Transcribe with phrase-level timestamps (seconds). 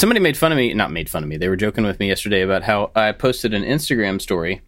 [0.00, 0.72] somebody made fun of me.
[0.74, 1.36] Not made fun of me.
[1.36, 4.62] They were joking with me yesterday about how I posted an Instagram story,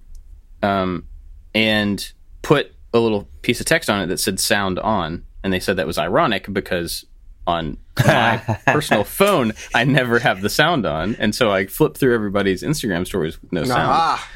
[0.62, 1.08] um,
[1.54, 2.12] and
[2.42, 5.76] put a little piece of text on it that said "sound on," and they said
[5.76, 7.06] that was ironic because
[7.46, 7.76] on
[8.06, 12.62] my personal phone I never have the sound on, and so I flipped through everybody's
[12.62, 13.90] Instagram stories with no sound.
[13.90, 14.28] Ah,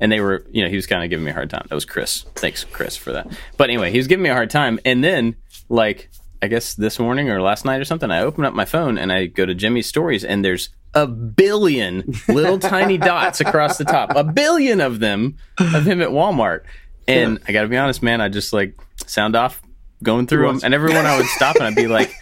[0.00, 1.66] And they were, you know, he was kind of giving me a hard time.
[1.68, 2.24] That was Chris.
[2.36, 3.26] Thanks, Chris, for that.
[3.56, 5.36] But anyway, he was giving me a hard time, and then
[5.68, 6.08] like
[6.40, 9.12] I guess this morning or last night or something, I open up my phone and
[9.12, 14.12] I go to Jimmy's stories, and there's a billion little tiny dots across the top,
[14.14, 16.62] a billion of them of him at Walmart.
[17.06, 19.60] And I got to be honest, man, I just like sound off
[20.02, 22.12] going through them, and everyone I would stop and I'd be like,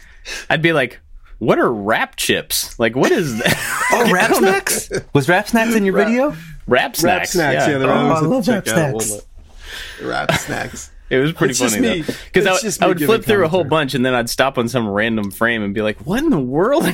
[0.48, 1.00] I'd be like,
[1.38, 2.78] "What are wrap chips?
[2.78, 3.72] Like, what is that?
[3.92, 4.90] Oh, Rap Snacks?
[5.12, 6.34] Was Rap Snacks in your video?
[6.66, 7.02] Wrap snacks?
[7.04, 7.68] rap snacks.
[7.68, 9.10] Yeah, they're Oh, I love the rap checkout snacks.
[9.10, 10.08] Walmart.
[10.08, 10.90] Rap snacks.
[11.08, 13.48] It was pretty It's funny though, because I, would- I would giving flip through a
[13.48, 16.30] whole bunch and then I'd stop on some random frame and be like, "What in
[16.30, 16.84] the world?"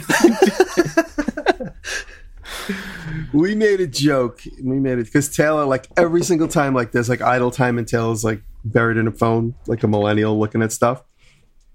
[3.33, 4.43] we made a joke.
[4.63, 7.87] We made it because Taylor, like every single time, like there's like idle time, and
[7.89, 11.03] Taylor's like buried in a phone, like a millennial looking at stuff.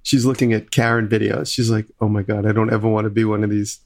[0.03, 1.51] She's looking at Karen videos.
[1.53, 3.79] She's like, "Oh my god, I don't ever want to be one of these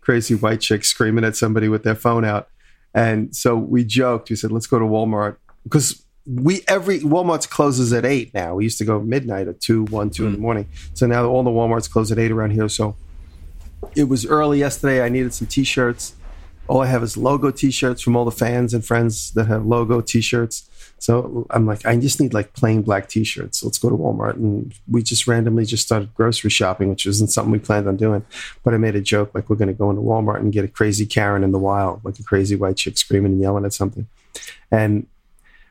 [0.00, 2.48] crazy white chicks screaming at somebody with their phone out."
[2.94, 4.30] And so we joked.
[4.30, 8.56] We said, "Let's go to Walmart because we every Walmart's closes at eight now.
[8.56, 10.42] We used to go midnight at two, one, two in the hmm.
[10.42, 10.68] morning.
[10.94, 12.68] So now all the WalMarts close at eight around here.
[12.68, 12.96] So
[13.94, 15.02] it was early yesterday.
[15.02, 16.14] I needed some t-shirts.
[16.68, 20.00] All I have is logo t-shirts from all the fans and friends that have logo
[20.00, 20.68] t-shirts.
[20.98, 23.62] So I'm like, I just need like plain black t-shirts.
[23.62, 24.34] Let's go to Walmart.
[24.34, 28.24] And we just randomly just started grocery shopping, which wasn't something we planned on doing.
[28.64, 30.68] But I made a joke like we're going to go into Walmart and get a
[30.68, 34.08] crazy Karen in the wild, like a crazy white chick screaming and yelling at something.
[34.72, 35.06] And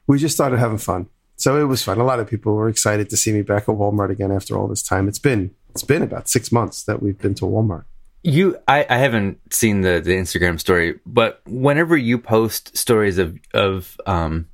[0.08, 1.08] we just started having fun.
[1.38, 2.00] So it was fun.
[2.00, 4.68] A lot of people were excited to see me back at Walmart again after all
[4.68, 5.08] this time.
[5.08, 7.84] It's been it's been about six months that we've been to Walmart.
[8.24, 13.38] You, I, I haven't seen the, the Instagram story, but whenever you post stories of
[13.54, 14.48] of um,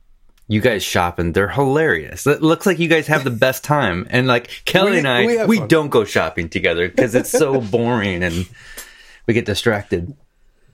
[0.47, 2.27] you guys shopping, they're hilarious.
[2.27, 4.08] It looks like you guys have the best time.
[4.09, 7.61] And like Kelly We- and I, we we, don't go shopping together because it's so
[7.61, 8.49] boring and
[9.27, 10.17] we get distracted.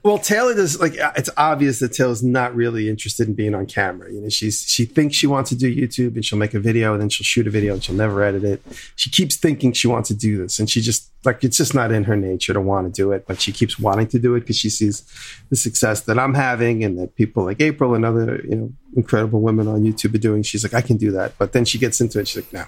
[0.08, 3.66] Well, Taylor does like uh, it's obvious that Taylor's not really interested in being on
[3.66, 4.10] camera.
[4.10, 6.94] You know, she's she thinks she wants to do YouTube and she'll make a video
[6.94, 8.62] and then she'll shoot a video and she'll never edit it.
[8.96, 11.92] She keeps thinking she wants to do this and she just like it's just not
[11.92, 14.40] in her nature to want to do it, but she keeps wanting to do it
[14.40, 15.02] because she sees
[15.50, 19.42] the success that I'm having and that people like April and other you know incredible
[19.42, 20.42] women on YouTube are doing.
[20.42, 22.28] She's like, I can do that, but then she gets into it.
[22.28, 22.64] She's like, no.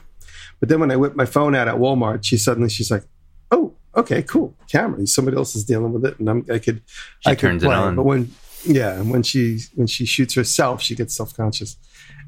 [0.59, 3.05] But then when I whip my phone out at Walmart, she suddenly she's like,
[4.01, 5.07] okay, cool, camera.
[5.07, 6.83] Somebody else is dealing with it, and I'm, I could,
[7.21, 7.75] She I could it play.
[7.75, 7.97] on.
[7.97, 8.33] But when,
[8.65, 11.77] yeah, when she when she shoots herself, she gets self conscious,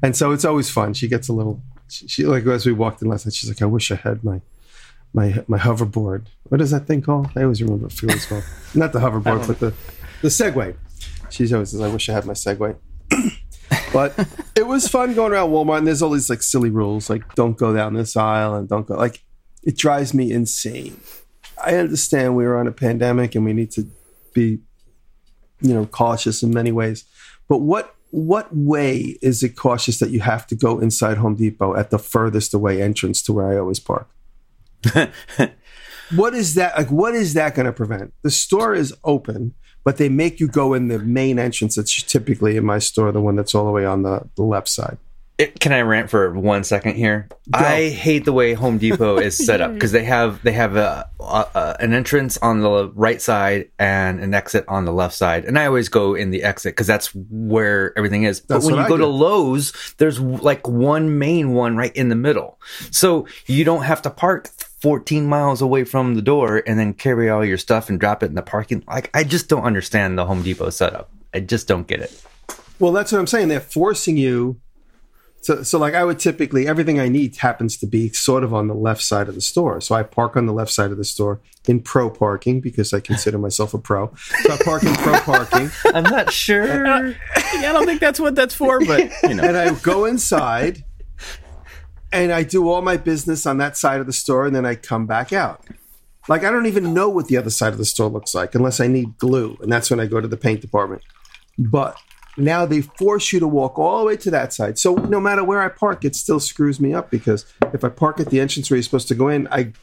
[0.01, 0.93] and so it's always fun.
[0.93, 3.61] She gets a little, she, she like as we walked in last night, she's like,
[3.61, 4.41] I wish I had my.
[5.15, 6.25] My, my hoverboard.
[6.49, 7.27] What is that thing called?
[7.35, 8.43] I always remember what it was called.
[8.73, 9.71] Not the hoverboard, but the
[10.23, 10.75] the Segway.
[11.29, 12.75] She always says, "I wish I had my Segway."
[13.93, 14.17] but
[14.55, 17.57] it was fun going around Walmart, and there's all these like silly rules, like don't
[17.57, 18.95] go down this aisle and don't go.
[18.95, 19.23] Like
[19.61, 20.99] it drives me insane.
[21.61, 23.89] I understand we were on a pandemic and we need to
[24.33, 24.59] be,
[25.61, 27.05] you know, cautious in many ways.
[27.47, 31.75] But what what way is it cautious that you have to go inside Home Depot
[31.75, 34.07] at the furthest away entrance to where I always park?
[36.15, 39.53] what is that like what is that going to prevent the store is open
[39.83, 43.21] but they make you go in the main entrance that's typically in my store the
[43.21, 44.97] one that's all the way on the, the left side
[45.39, 47.27] It, can I rant for one second here?
[47.51, 51.09] I hate the way Home Depot is set up because they have they have a,
[51.19, 51.23] a,
[51.55, 55.57] a an entrance on the right side and an exit on the left side, and
[55.57, 58.41] I always go in the exit because that's where everything is.
[58.41, 59.07] That's but when you I go to.
[59.07, 62.59] Lowe's, there's like one main one right in the middle,
[62.91, 64.49] so you don't have to park.
[64.83, 68.25] 14 miles away from the door and then carry all your stuff and drop it
[68.25, 71.87] in the parking like i just don't understand the home depot setup i just don't
[71.87, 72.21] get it
[72.79, 74.59] well that's what i'm saying they're forcing you
[75.43, 78.67] so, so like i would typically everything i need happens to be sort of on
[78.67, 81.05] the left side of the store so i park on the left side of the
[81.05, 85.13] store in pro parking because i consider myself a pro so i park in pro
[85.19, 87.13] parking i'm not sure
[87.61, 89.43] Yeah, I don't think that's what that's for, but you know.
[89.47, 90.83] and I go inside
[92.11, 94.75] and I do all my business on that side of the store and then I
[94.75, 95.63] come back out.
[96.27, 98.79] Like I don't even know what the other side of the store looks like unless
[98.79, 101.03] I need glue and that's when I go to the paint department.
[101.57, 101.97] But
[102.37, 104.79] now they force you to walk all the way to that side.
[104.79, 108.19] So no matter where I park it still screws me up because if I park
[108.19, 109.73] at the entrance where you're supposed to go in, I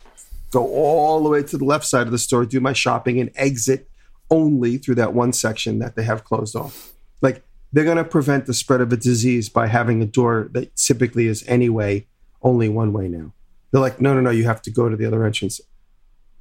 [0.51, 3.31] go all the way to the left side of the store, do my shopping and
[3.37, 3.89] exit
[4.31, 6.93] only through that one section that they have closed off.
[7.21, 10.75] Like they're going to prevent the spread of a disease by having a door that
[10.77, 12.07] typically is anyway
[12.43, 13.33] only one way now.
[13.71, 15.61] They're like, no, no, no, you have to go to the other entrance.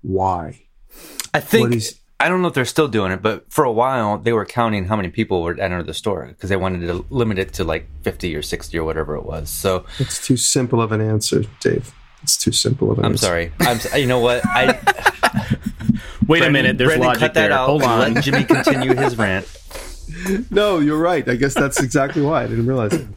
[0.01, 0.61] Why?
[1.33, 4.17] I think is- I don't know if they're still doing it, but for a while
[4.17, 7.39] they were counting how many people would enter the store because they wanted to limit
[7.39, 9.49] it to like 50 or 60 or whatever it was.
[9.49, 11.93] So It's too simple of an answer, Dave.
[12.21, 13.27] It's too simple of an answer.
[13.33, 13.51] I'm answer.
[13.55, 13.67] sorry.
[13.69, 14.41] I'm s- you know what?
[14.45, 14.77] I
[16.27, 17.51] Wait a minute, there's Brendan, logic cut that there.
[17.57, 17.67] out.
[17.67, 18.13] Hold on.
[18.13, 19.47] Let Jimmy continue his rant.
[20.51, 21.27] No, you're right.
[21.27, 23.07] I guess that's exactly why I didn't realize it.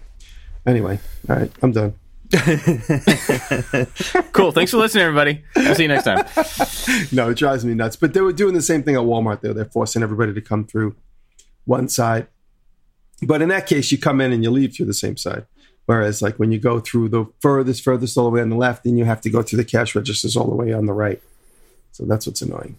[0.64, 1.94] Anyway, all right, I'm done.
[4.32, 4.52] cool.
[4.52, 5.44] Thanks for listening, everybody.
[5.54, 6.24] I'll see you next time.
[7.12, 7.96] No, it drives me nuts.
[7.96, 9.40] But they were doing the same thing at Walmart.
[9.40, 10.96] There, they're forcing everybody to come through
[11.64, 12.26] one side.
[13.22, 15.46] But in that case, you come in and you leave through the same side.
[15.86, 18.84] Whereas, like when you go through the furthest, furthest all the way on the left,
[18.84, 21.20] then you have to go through the cash registers all the way on the right.
[21.92, 22.76] So that's what's annoying.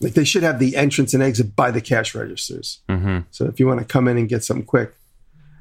[0.00, 2.80] Like they should have the entrance and exit by the cash registers.
[2.88, 3.20] Mm-hmm.
[3.30, 4.94] So if you want to come in and get something quick.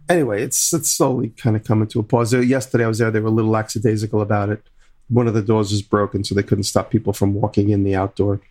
[0.10, 2.34] Anyway, it's it's slowly kind of coming to a pause.
[2.34, 4.62] Yesterday I was there, they were a little lackadaisical about it.
[5.10, 7.96] One of the doors was broken, so they couldn't stop people from walking in the
[7.96, 8.42] outdoor.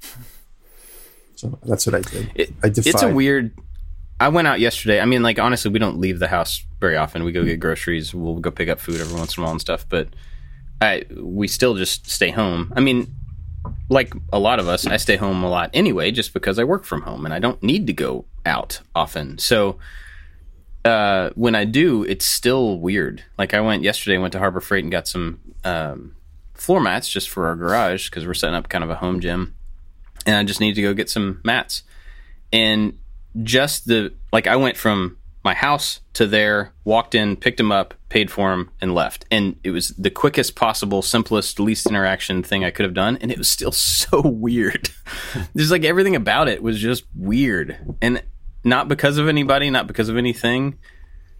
[1.34, 2.30] So that's what I did.
[2.34, 2.94] It- I defied.
[2.94, 3.52] It's a weird.
[4.18, 5.00] I went out yesterday.
[5.00, 7.24] I mean, like honestly, we don't leave the house very often.
[7.24, 8.14] We go get groceries.
[8.14, 9.86] We'll go pick up food every once in a while and stuff.
[9.88, 10.08] But
[10.80, 12.72] I we still just stay home.
[12.74, 13.14] I mean,
[13.90, 16.84] like a lot of us, I stay home a lot anyway, just because I work
[16.84, 19.36] from home and I don't need to go out often.
[19.36, 19.78] So
[20.86, 23.24] uh, when I do, it's still weird.
[23.36, 26.16] Like I went yesterday, went to Harbor Freight and got some um,
[26.54, 29.54] floor mats just for our garage because we're setting up kind of a home gym,
[30.24, 31.82] and I just need to go get some mats.
[32.52, 32.98] And
[33.42, 37.94] just the like, I went from my house to there, walked in, picked them up,
[38.08, 39.24] paid for them, and left.
[39.30, 43.32] And it was the quickest possible, simplest, least interaction thing I could have done, and
[43.32, 44.90] it was still so weird.
[45.56, 48.22] just like everything about it was just weird, and
[48.66, 50.76] not because of anybody, not because of anything.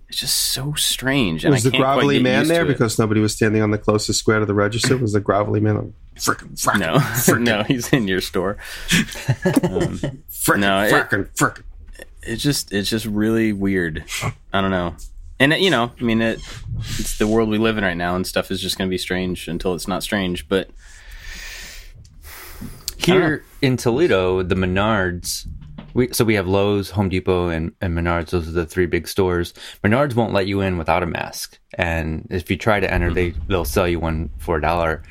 [0.09, 1.45] It's just so strange.
[1.45, 2.73] And was I the can't quite grovelly get man there to it.
[2.75, 4.97] because nobody was standing on the closest square to the register?
[4.97, 5.87] Was the grovelly man like,
[6.17, 8.57] frickin' frickin' no, no, he's in your store.
[8.93, 9.99] Um,
[10.31, 11.63] frickin' No, it- frickin' frickin'?
[12.23, 14.05] It's just, it's just really weird.
[14.53, 14.95] I don't know.
[15.39, 16.41] And it, you know, I mean, it,
[16.99, 18.99] it's the world we live in right now, and stuff is just going to be
[18.99, 20.49] strange until it's not strange.
[20.49, 20.71] But
[22.97, 25.47] Here in Toledo, the Menards,
[25.97, 28.31] we so we have Lowe's, Home Depot, and, and Menards.
[28.31, 29.55] Those are the three big stores.
[29.83, 33.31] Menards won't let you in without a mask, and if you try to enter, they
[33.31, 33.47] mm-hmm.
[33.49, 35.03] they'll sell you one for a dollar.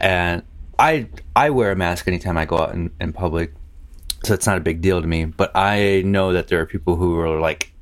[0.00, 0.42] And
[0.78, 3.52] I I wear a mask anytime I go out in, in public,
[4.24, 5.26] so it's not a big deal to me.
[5.26, 7.72] But I know that there are people who are like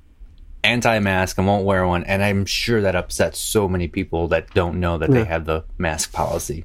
[0.63, 4.81] anti-mask and won't wear one, and I'm sure that upsets so many people that don't
[4.81, 6.65] know that they have the mask policy.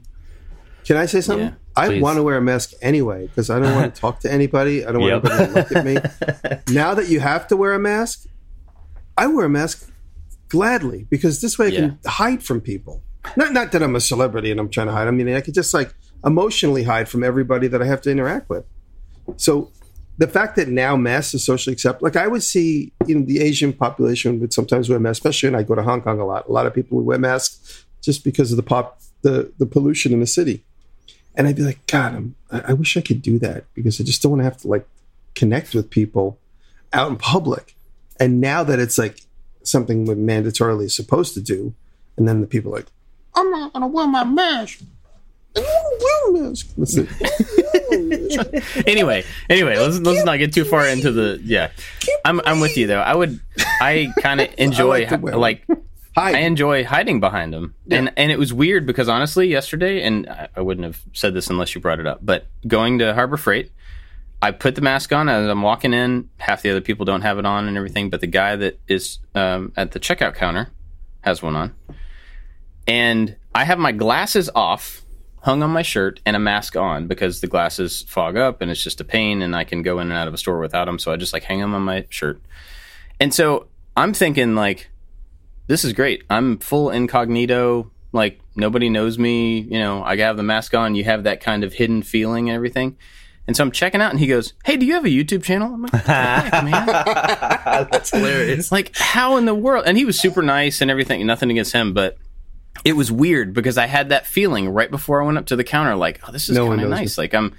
[0.84, 1.48] Can I say something?
[1.48, 2.02] Yeah, I please.
[2.02, 4.86] want to wear a mask anyway because I don't want to talk to anybody.
[4.86, 5.32] I don't want Yep.
[5.32, 6.74] anybody to look at me.
[6.74, 8.26] now that you have to wear a mask,
[9.18, 9.90] I wear a mask
[10.50, 13.02] gladly because this way I can hide from people.
[13.36, 15.08] Not not that I'm a celebrity and I'm trying to hide.
[15.08, 15.94] I mean, I could just like
[16.24, 18.66] emotionally hide from everybody that I have to interact with.
[19.38, 19.72] So
[20.18, 23.74] the fact that now masks are socially accepted, like I would see in the Asian
[23.74, 26.48] population would sometimes wear masks, especially when I go to Hong Kong a lot.
[26.48, 30.14] A lot of people would wear masks just because of the pop the the pollution
[30.14, 30.64] in the city.
[31.38, 34.22] And I'd be like, God, I'm, I wish I could do that because I just
[34.22, 34.88] don't want to have to like
[35.36, 36.38] connect with people
[36.94, 37.76] out in public.
[38.20, 39.22] And now that it's like
[39.64, 41.74] something we're mandatorily supposed to do,
[42.18, 42.88] and then the people are like,
[43.36, 44.80] I'm not gonna wear my mask.
[45.58, 46.68] I don't wanna wear a mask.
[48.88, 51.40] Anyway, anyway, let's let's not get too far into the.
[51.44, 51.72] Yeah,
[52.26, 53.00] I'm I'm with you though.
[53.00, 53.40] I would,
[53.80, 55.68] I kind of enjoy like like
[56.16, 56.32] Hi.
[56.32, 57.76] I enjoy hiding behind them.
[57.92, 61.50] And and it was weird because honestly, yesterday, and I, I wouldn't have said this
[61.50, 63.72] unless you brought it up, but going to Harbor Freight,
[64.42, 66.30] I put the mask on as I'm walking in.
[66.38, 69.20] Half the other people don't have it on and everything, but the guy that is
[69.34, 70.72] um, at the checkout counter
[71.22, 71.76] has one on.
[72.88, 75.02] And I have my glasses off,
[75.42, 78.82] hung on my shirt, and a mask on because the glasses fog up and it's
[78.82, 80.98] just a pain, and I can go in and out of a store without them.
[80.98, 82.40] So I just like hang them on my shirt.
[83.20, 83.68] And so
[83.98, 84.90] I'm thinking like,
[85.68, 86.24] this is great.
[86.30, 87.92] I'm full incognito.
[88.12, 89.60] Like nobody knows me.
[89.60, 90.96] You know, I have the mask on.
[90.96, 92.98] You have that kind of hidden feeling and everything.
[93.48, 95.72] And so I'm checking out, and he goes, "Hey, do you have a YouTube channel?"
[95.74, 96.86] I'm like, "What the heck, man?"
[97.92, 98.72] That's hilarious.
[98.72, 101.94] like how in the world and he was super nice and everything nothing against him
[101.94, 102.18] but
[102.84, 105.64] it was weird because i had that feeling right before i went up to the
[105.64, 107.54] counter like oh this is No kind of nice like i'm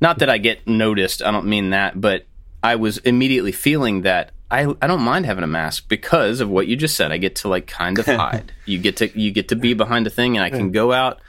[0.00, 2.26] not that i get noticed i don't mean that but
[2.62, 6.66] i was immediately feeling that I, I don't mind having a mask because of what
[6.66, 9.48] you just said i get to like kind of hide you get to you get
[9.48, 11.20] to be behind a thing and i can go out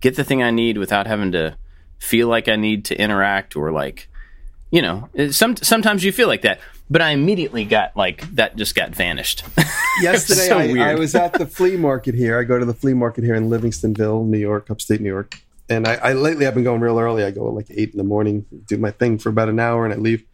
[0.00, 1.56] get the thing i need without having to
[1.98, 4.08] feel like i need to interact or like
[4.70, 8.56] you know eh, some sometimes you feel like that but i immediately got like that
[8.56, 9.44] just got vanished
[10.00, 12.38] Yesterday, so I, I was at the flea market here.
[12.38, 15.36] I go to the flea market here in Livingstonville, New York, upstate New York.
[15.68, 17.24] and I, I lately I've been going real early.
[17.24, 19.84] I go at like eight in the morning, do my thing for about an hour,
[19.84, 20.24] and I leave.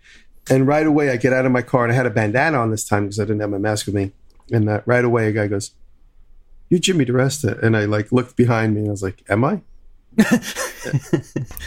[0.51, 2.71] And right away, I get out of my car, and I had a bandana on
[2.71, 4.13] this time because I didn't have my mask with me.
[4.51, 5.73] And uh, right away, a guy goes,
[6.71, 9.61] "You're Jimmy DiResta?" And I like looked behind me, and I was like, "Am I?"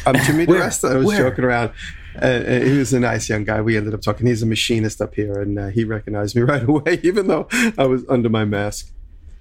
[0.06, 0.92] I'm Jimmy DiResta.
[0.92, 1.30] I was Where?
[1.30, 1.72] joking around.
[2.16, 3.62] And, and he was a nice young guy.
[3.62, 4.28] We ended up talking.
[4.28, 7.48] He's a machinist up here, and uh, he recognized me right away, even though
[7.78, 8.92] I was under my mask.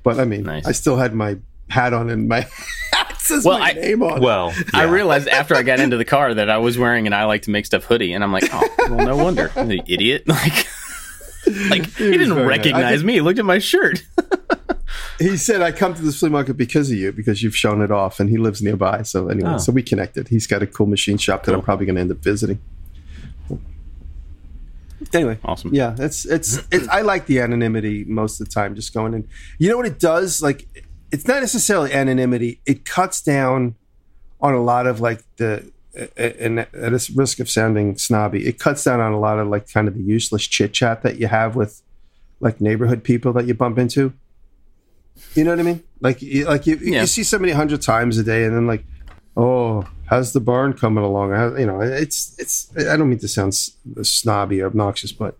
[0.02, 0.66] But I mean, Nice.
[0.66, 2.47] I still had my hat on and my
[3.30, 4.18] says Well, my I- name on.
[4.18, 4.22] it.
[4.22, 7.25] Well, I realized after I got into the car that I was wearing an I
[7.25, 10.25] like to make stuff hoodie, and I'm like, oh, well, no wonder, the idiot.
[11.46, 12.38] Like, like he didn't very nice.
[12.38, 13.12] I recognize think- me.
[13.14, 14.04] He looked at my shirt.
[15.18, 17.90] he said, "I come to this flea market because of you, because you've shown it
[17.90, 19.58] off." And he lives nearby, so anyway, Oh.
[19.58, 20.28] so we connected.
[20.28, 22.60] He's got a cool machine shop that I'm probably going to end up visiting.
[25.14, 25.75] Anyway, Awesome.
[25.75, 26.87] Yeah, it's it's it's.
[26.88, 28.75] I like the anonymity most of the time.
[28.76, 29.26] Just going in.
[29.58, 30.42] You know what it does?
[30.42, 30.68] Like,
[31.12, 32.61] it's not necessarily anonymity.
[32.67, 33.75] It cuts down
[34.40, 35.71] on a lot of like the.
[36.17, 39.69] And at a risk of sounding snobby, it cuts down on a lot of like
[39.71, 41.83] kind of the useless chit chat that you have with
[42.38, 44.12] like neighborhood people that you bump into.
[45.35, 45.83] You know what I mean?
[46.00, 47.00] Like, you, like you, Yeah.
[47.00, 48.85] you see somebody a hundred times a day, and then like,
[49.37, 51.33] oh, how's the barn coming along?
[51.33, 52.71] How, you know, it's it's.
[52.79, 55.37] I don't mean to sound snobby or obnoxious, but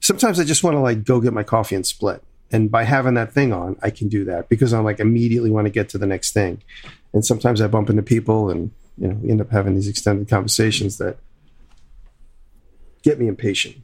[0.00, 2.22] sometimes I just want to like go get my coffee and split.
[2.52, 5.66] And by having that thing on, I can do that because I'm like immediately want
[5.66, 6.62] to get to the next thing.
[7.12, 10.28] And sometimes I bump into people, and you know, we end up having these extended
[10.28, 11.16] conversations that
[13.02, 13.76] get me impatient.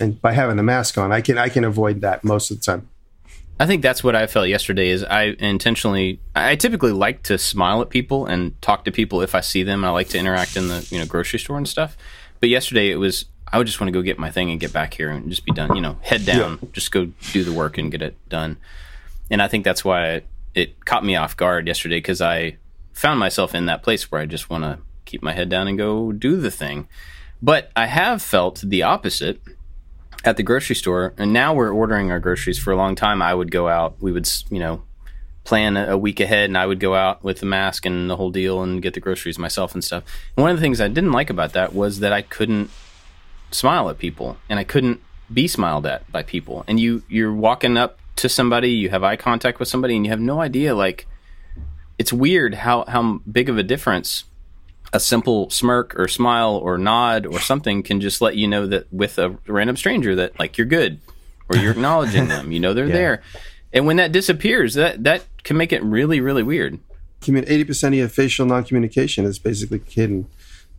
[0.00, 2.64] And by having the mask on, I can I can avoid that most of the
[2.64, 2.88] time.
[3.60, 4.88] I think that's what I felt yesterday.
[4.88, 9.34] Is I intentionally, I typically like to smile at people and talk to people if
[9.34, 9.84] I see them.
[9.84, 11.96] I like to interact in the you know grocery store and stuff.
[12.40, 14.72] But yesterday it was I would just want to go get my thing and get
[14.72, 15.76] back here and just be done.
[15.76, 18.56] You know, head down, just go do the work and get it done.
[19.30, 22.56] And I think that's why it, it caught me off guard yesterday because I
[22.92, 25.76] found myself in that place where I just want to keep my head down and
[25.76, 26.88] go do the thing.
[27.42, 29.40] But I have felt the opposite
[30.24, 32.58] at the grocery store, and now we're ordering our groceries.
[32.58, 33.96] For a long time, I would go out.
[34.00, 34.82] We would, you know,
[35.44, 38.16] plan a a week ahead, and I would go out with the mask and the
[38.16, 40.04] whole deal and get the groceries myself and stuff.
[40.36, 42.70] And one of the things I didn't like about that was that I couldn't
[43.54, 45.00] smile at people, and I couldn't
[45.32, 46.64] be smiled at by people.
[46.66, 50.10] And you, you're walking up to somebody, you have eye contact with somebody, and you
[50.10, 50.74] have no idea.
[50.74, 51.06] Like,
[51.98, 54.24] it's weird how how big of a difference
[54.94, 58.92] a simple smirk or smile or nod or something can just let you know that
[58.92, 61.00] with a random stranger that like you're good
[61.48, 63.22] or you're acknowledging them you know they're there
[63.72, 66.78] and when that disappears that that can make it really really weird
[67.22, 70.26] commun- 80% of your facial non-communication is basically hidden.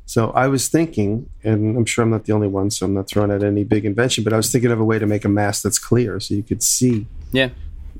[0.06, 3.08] So I was thinking, and I'm sure I'm not the only one, so I'm not
[3.08, 5.30] throwing out any big invention, but I was thinking of a way to make a
[5.30, 7.50] mask that's clear so you could see yeah.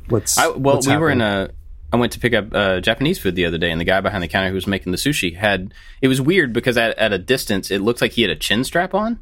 [0.10, 1.50] what's I, well what's we were in a
[1.92, 4.22] i went to pick up uh, japanese food the other day and the guy behind
[4.24, 7.18] the counter who was making the sushi had it was weird because at, at a
[7.18, 9.20] distance it looked like he had a chin strap on.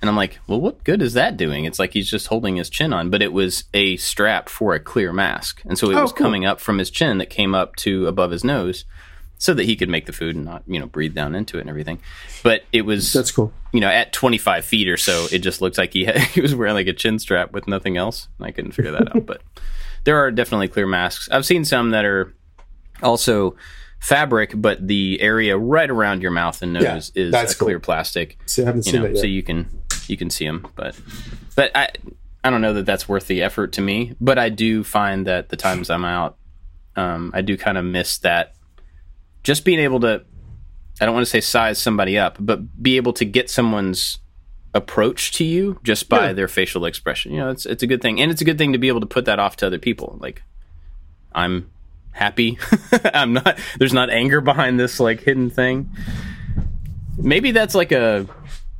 [0.00, 1.64] And i'm like well what good is that doing?
[1.64, 4.80] It's like he's just holding his chin on but it was a strap for a
[4.80, 5.62] clear mask.
[5.66, 6.24] And so it Oh, was cool.
[6.24, 8.84] coming up from his chin that came up to above his nose
[9.38, 11.62] so that he could make the food and not you know breathe down into it
[11.62, 11.98] and everything.
[12.42, 13.52] But it was That's cool.
[13.72, 16.54] you know at 25 feet or so it just looked like he had, he was
[16.54, 19.26] wearing like a chin strap with nothing else and i couldn't figure that out.
[19.26, 19.42] But
[20.04, 21.28] there are definitely clear masks.
[21.30, 22.32] I've seen some that are
[23.02, 23.56] also
[23.98, 28.38] fabric but the area right around your mouth and nose Yeah, is a clear plastic
[28.46, 29.20] See, I haven't you seen know that yet.
[29.20, 30.94] so you can you can see them but
[31.56, 31.88] but i
[32.44, 35.48] i don't know that that's worth the effort to me but i do find that
[35.48, 36.36] the times i'm out
[36.94, 38.54] um, i do kind of miss that
[39.46, 40.24] just being able to
[41.00, 44.18] I don't want to say size somebody up, but be able to get someone's
[44.74, 46.32] approach to you just by Yeah.
[46.32, 47.32] their facial expression.
[47.32, 49.00] You know, it's it's a good thing, and it's a good thing to be able
[49.00, 50.18] to put that off to other people.
[50.20, 50.42] Like,
[51.32, 51.70] I'm
[52.12, 52.58] happy.
[53.14, 53.58] I'm not.
[53.78, 55.90] There's not anger behind this like hidden thing.
[57.16, 58.26] Maybe that's like a.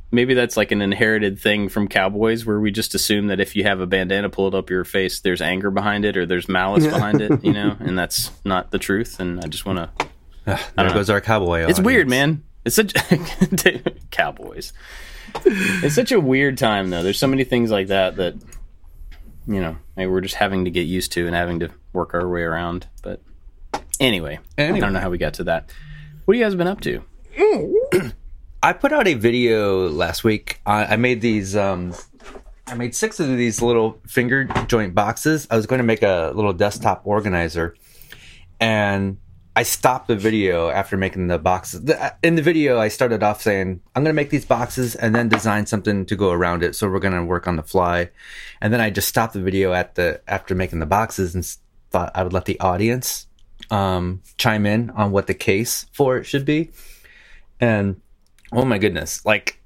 [0.09, 3.63] Maybe that's like an inherited thing from cowboys where we just assume that if you
[3.63, 7.19] have a bandana pulled up your face, there's anger behind it or there's malice behind
[7.21, 9.19] it, you know, and that's not the truth.
[9.19, 10.07] And I just want to
[10.75, 11.65] There goes our cowboy.
[11.67, 12.43] it's weird, man.
[12.63, 12.93] It's such
[14.11, 14.73] cowboys.
[15.45, 17.03] It's such a weird time, though.
[17.03, 18.35] There's so many things like that that
[19.45, 22.27] you know maybe we're just having to get used to and having to work our
[22.27, 22.87] way around.
[23.03, 23.21] But
[23.99, 25.69] anyway, I don't know how we got to that.
[26.25, 27.03] What have you guys been up to?
[28.63, 30.59] I put out a video last week.
[30.65, 31.55] I, I made these.
[31.55, 31.93] Um,
[32.67, 35.47] I made six of these little finger joint boxes.
[35.49, 37.75] I was going to make a little desktop organizer,
[38.59, 39.17] and
[39.57, 41.91] I stopped the video after making the boxes.
[42.21, 45.29] In the video, I started off saying, "I'm going to make these boxes and then
[45.29, 48.11] design something to go around it." So we're going to work on the fly,
[48.61, 51.43] and then I just stopped the video at the after making the boxes and
[51.89, 53.25] thought I would let the audience
[53.71, 56.69] um, chime in on what the case for it should be.
[57.59, 57.99] And
[58.51, 59.59] oh my goodness, like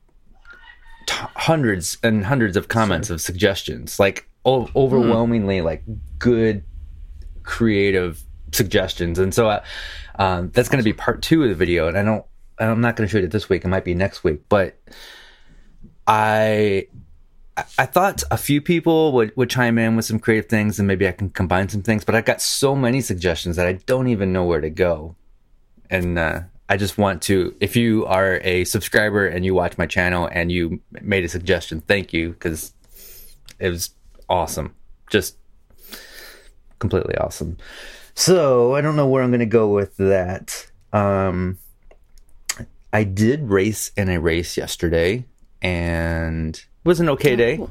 [1.05, 5.83] t- hundreds and hundreds of comments of suggestions, like o- overwhelmingly like
[6.17, 6.63] good,
[7.43, 9.19] creative suggestions.
[9.19, 9.63] And so uh,
[10.15, 11.87] um, that's going to be part two of the video.
[11.87, 12.25] And I don't,
[12.59, 13.65] I'm not going to shoot it this week.
[13.65, 14.77] It might be next week, but
[16.07, 16.87] I
[17.77, 21.07] I thought a few people would, would chime in with some creative things and maybe
[21.07, 24.31] I can combine some things, but I've got so many suggestions that I don't even
[24.31, 25.15] know where to go.
[25.89, 29.85] And uh, I just want to, if you are a subscriber and you watch my
[29.85, 32.73] channel and you made a suggestion, thank you because
[33.59, 33.91] it was
[34.29, 34.73] awesome.
[35.09, 35.35] Just
[36.79, 37.57] completely awesome.
[38.13, 40.69] So I don't know where I'm going to go with that.
[40.93, 41.57] Um,
[42.93, 45.25] I did race in a race yesterday
[45.61, 47.65] and it was an okay day.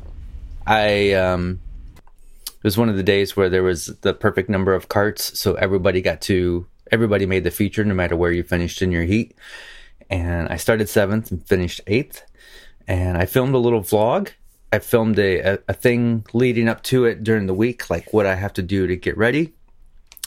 [0.67, 1.61] I um,
[2.47, 5.55] it was one of the days where there was the perfect number of carts, so
[5.55, 9.35] everybody got to everybody made the feature no matter where you finished in your heat.
[10.09, 12.25] And I started seventh and finished eighth.
[12.89, 14.31] And I filmed a little vlog.
[14.73, 18.27] I filmed a, a, a thing leading up to it during the week, like what
[18.27, 19.55] I have to do to get ready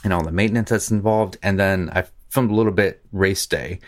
[0.03, 1.37] and all the maintenance that's involved.
[1.41, 3.79] And then I filmed a little bit race day.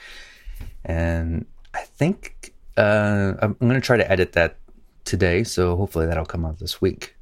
[0.83, 4.57] And I think uh, I'm going to try to edit that
[5.03, 7.15] today, so hopefully that'll come out this week.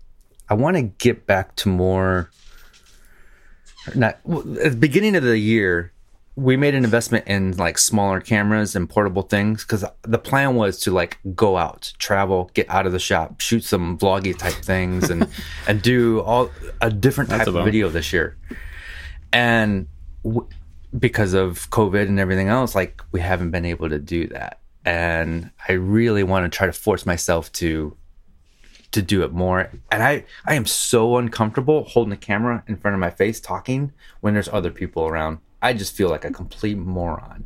[0.49, 2.29] I want to get back to more.
[3.95, 5.91] Not at the beginning of the year,
[6.35, 10.79] we made an investment in like smaller cameras and portable things because the plan was
[10.81, 15.09] to like go out, travel, get out of the shop, shoot some vloggy type things,
[15.09, 15.27] and
[15.67, 16.49] and do all
[16.81, 18.37] a different type of video this year.
[19.33, 19.87] And
[20.23, 20.47] w-
[20.97, 25.51] because of COVID and everything else, like we haven't been able to do that and
[25.67, 27.95] I really want to try to force myself to
[28.91, 29.71] to do it more.
[29.91, 33.91] And I I am so uncomfortable holding the camera in front of my face talking
[34.21, 35.39] when there's other people around.
[35.63, 37.45] I just feel like a complete moron.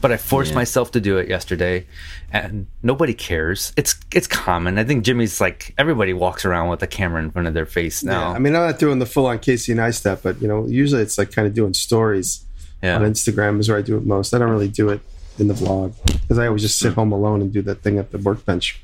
[0.00, 0.56] But I forced yeah.
[0.56, 1.86] myself to do it yesterday
[2.32, 3.72] and nobody cares.
[3.76, 4.78] It's it's common.
[4.78, 8.04] I think Jimmy's like everybody walks around with a camera in front of their face
[8.04, 8.30] now.
[8.30, 11.02] Yeah, I mean I'm not doing the full on Casey Neistat, but you know, usually
[11.02, 12.44] it's like kind of doing stories
[12.82, 12.96] yeah.
[12.96, 14.32] on Instagram is where I do it most.
[14.32, 15.00] I don't really do it
[15.38, 18.12] in the vlog because I always just sit home alone and do that thing at
[18.12, 18.80] the workbench.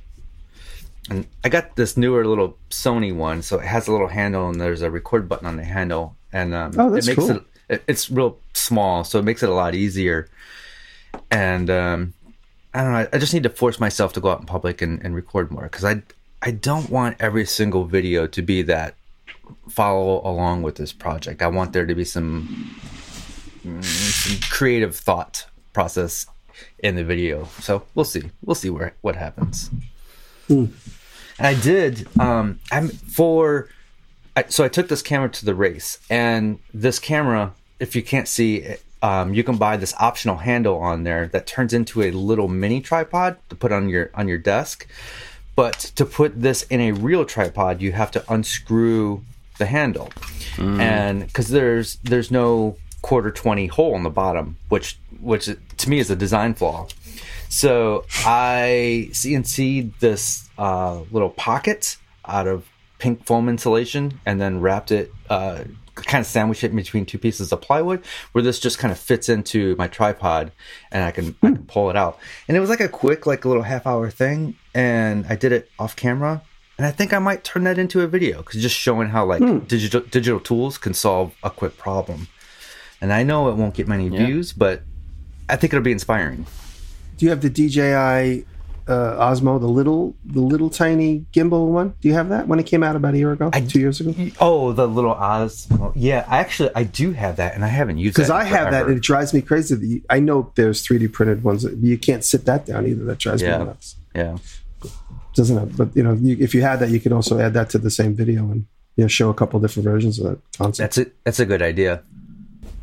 [1.10, 4.60] And I got this newer little Sony one, so it has a little handle and
[4.60, 7.30] there's a record button on the handle, and um, oh, that's it makes cool.
[7.30, 7.42] it, it,
[7.86, 10.28] it's real small, so it makes it a lot easier.
[11.30, 12.14] And um,
[12.74, 15.02] I don't know, I just need to force myself to go out in public and,
[15.04, 16.02] and record more because I
[16.42, 18.96] I don't want every single video to be that
[19.68, 21.40] follow along with this project.
[21.40, 22.76] I want there to be some,
[23.80, 26.26] some creative thought process
[26.80, 27.44] in the video.
[27.60, 28.30] So we'll see.
[28.44, 29.70] We'll see where what happens.
[30.48, 30.66] Hmm.
[31.38, 32.08] And I did.
[32.18, 33.68] Um, I'm for.
[34.36, 38.28] I, so I took this camera to the race, and this camera, if you can't
[38.28, 42.46] see, um, you can buy this optional handle on there that turns into a little
[42.46, 44.86] mini tripod to put on your on your desk.
[45.56, 49.22] But to put this in a real tripod, you have to unscrew
[49.58, 50.10] the handle,
[50.56, 50.78] mm.
[50.80, 55.98] and because there's there's no quarter 20 hole in the bottom, which which to me
[55.98, 56.86] is a design flaw.
[57.48, 62.64] So I CNC this uh, little pocket out of
[62.98, 67.52] pink foam insulation and then wrapped it, uh, kind of sandwich it between two pieces
[67.52, 70.52] of plywood, where this just kind of fits into my tripod
[70.90, 72.18] and I can, I can pull it out.
[72.48, 75.52] And it was like a quick, like a little half hour thing, and I did
[75.52, 76.42] it off camera.
[76.78, 79.40] And I think I might turn that into a video because just showing how like
[79.40, 79.58] hmm.
[79.60, 82.28] digital digital tools can solve a quick problem.
[83.00, 84.26] And I know it won't get many yeah.
[84.26, 84.82] views, but
[85.48, 86.46] I think it'll be inspiring.
[87.18, 88.46] Do you have the DJI
[88.88, 91.94] uh, Osmo, the little, the little tiny gimbal one?
[92.00, 94.00] Do you have that when it came out about a year ago, I, two years
[94.00, 94.14] ago?
[94.40, 95.92] Oh, the little Osmo.
[95.94, 98.22] Yeah, I actually, I do have that, and I haven't used it.
[98.22, 100.02] because I have that, and it drives me crazy.
[100.10, 103.04] I know there's 3D printed ones, but you can't sit that down either.
[103.04, 103.58] That drives yeah.
[103.58, 103.96] me nuts.
[104.14, 104.38] Yeah,
[105.34, 105.76] doesn't it?
[105.76, 107.90] But you know, you, if you had that, you could also add that to the
[107.90, 108.66] same video and
[108.96, 110.78] you know, show a couple different versions of that concept.
[110.78, 111.16] That's it.
[111.24, 112.02] That's a good idea.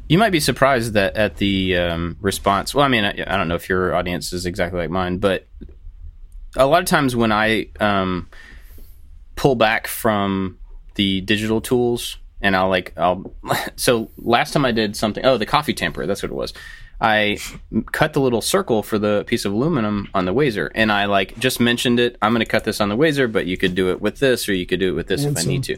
[0.07, 2.73] You might be surprised that at the um, response.
[2.73, 5.47] Well, I mean, I, I, don't know if your audience is exactly like mine, but
[6.55, 8.27] a lot of times when I um,
[9.35, 10.57] pull back from
[10.95, 13.33] the digital tools, and I'll like, I'll.
[13.75, 15.25] So last time I did something.
[15.25, 16.05] Oh, the coffee tamper.
[16.05, 16.53] That's what it was.
[17.01, 17.37] I
[17.93, 21.39] cut the little circle for the piece of aluminum on the Wazer, and I like
[21.39, 22.17] just mentioned it.
[22.21, 24.49] I'm going to cut this on the Wazer, but you could do it with this,
[24.49, 25.37] or you could do it with this if.
[25.37, 25.77] I need to.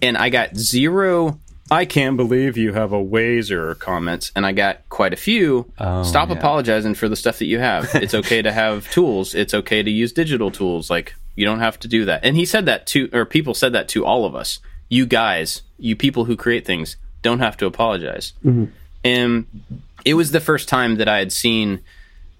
[0.00, 1.38] And I got zero
[1.70, 5.70] I can't believe you have a Wazer comments, and I got quite a few.
[5.78, 6.36] Oh, Stop yeah.
[6.36, 7.88] apologizing for the stuff that you have.
[7.94, 9.34] It's okay to have tools.
[9.34, 10.88] It's okay to use digital tools.
[10.88, 12.24] Like you don't have to do that.
[12.24, 14.60] And he said that to, or people said that to all of us.
[14.88, 18.32] You guys, you people who create things, don't have to apologize.
[18.44, 18.66] Mm-hmm.
[19.04, 19.46] And
[20.04, 21.80] it was the first time that I had seen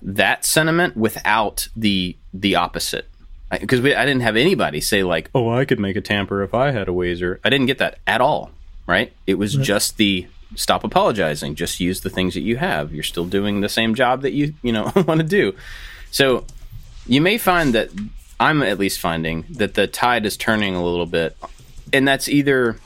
[0.00, 3.08] that sentiment without the the opposite.
[3.50, 6.70] Because I didn't have anybody say like, "Oh, I could make a tamper if I
[6.70, 8.50] had a Wazer." I didn't get that at all.
[8.88, 9.12] Right?
[9.26, 11.54] It was just the stop apologizing.
[11.54, 12.92] Just use the things that you have.
[12.92, 15.54] You're still doing the same job that you you know want to do.
[16.10, 16.44] So
[17.06, 17.90] you may find that
[18.40, 21.36] I'm at least finding that the tide is turning a little bit,
[21.92, 22.78] and that's either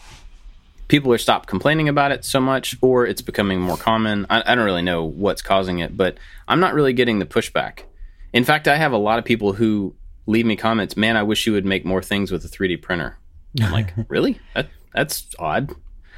[0.89, 4.27] people are stopped complaining about it so much, or it's becoming more common.
[4.29, 7.85] I, I don't really know what's causing it, but I'm not really getting the pushback.
[8.33, 9.95] In fact, I have a lot of people who
[10.27, 10.97] leave me comments.
[10.97, 13.17] Man, I wish you would make more things with a 3D printer.
[13.61, 14.39] I'm like, really?
[14.55, 15.75] That that's odd.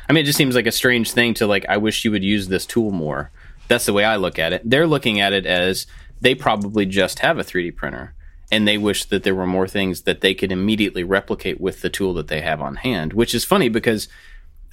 [0.08, 1.66] I mean, it just seems like a strange thing to like.
[1.68, 3.30] I wish you would use this tool more.
[3.68, 4.62] That's the way I look at it.
[4.64, 5.86] They're looking at it as
[6.20, 8.14] they probably just have a 3D printer
[8.50, 11.90] and they wish that there were more things that they could immediately replicate with the
[11.90, 14.08] tool that they have on hand, which is funny because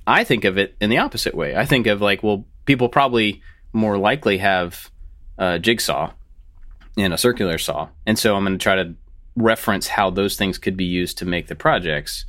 [0.06, 1.56] I think of it in the opposite way.
[1.56, 3.42] I think of like, well, people probably
[3.74, 4.92] more likely have
[5.38, 6.12] a jigsaw
[6.98, 7.90] and a circular saw.
[8.06, 8.94] And so I'm going to try to
[9.36, 12.26] reference how those things could be used to make the projects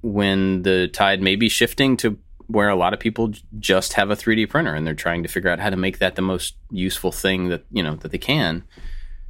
[0.00, 4.16] when the tide may be shifting to where a lot of people just have a
[4.16, 7.12] 3D printer and they're trying to figure out how to make that the most useful
[7.12, 8.64] thing that, you know, that they can.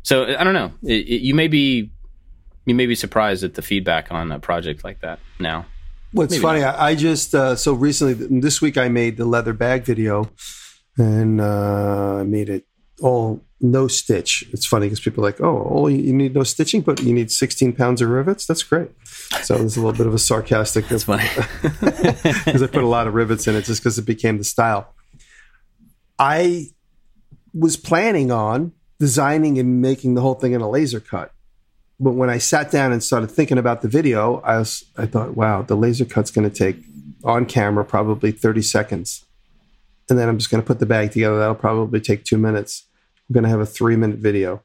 [0.03, 0.73] So I don't know.
[0.85, 1.91] It, it, you may be
[2.65, 5.67] you may be surprised at the feedback on a project like that now.
[6.13, 9.53] What's Maybe funny, I, I just uh, so recently this week I made the leather
[9.53, 10.31] bag video,
[10.97, 12.65] and uh, I made it
[13.03, 14.45] all no stitch.
[14.53, 17.13] It's funny because people are like, oh, oh all you, need no stitching, but you
[17.13, 18.47] need 16 pounds of rivets.
[18.47, 18.91] That's great.
[19.43, 20.89] So there's a little bit of a sarcastic.
[20.89, 21.29] That's funny.
[21.63, 24.95] because I put a lot of rivets in it just because it became the style.
[26.19, 26.67] I
[27.53, 31.33] was planning on designing and making the whole thing in a laser cut.
[32.01, 35.37] But when I sat down and started thinking about the video, I was I thought,
[35.37, 36.81] wow, the laser cut's going to take
[37.25, 39.25] on camera probably 30 seconds.
[40.09, 41.39] And then I'm just going to put the bag together.
[41.39, 42.88] That'll probably take 2 minutes.
[43.29, 44.63] I'm going to have a 3 minute video.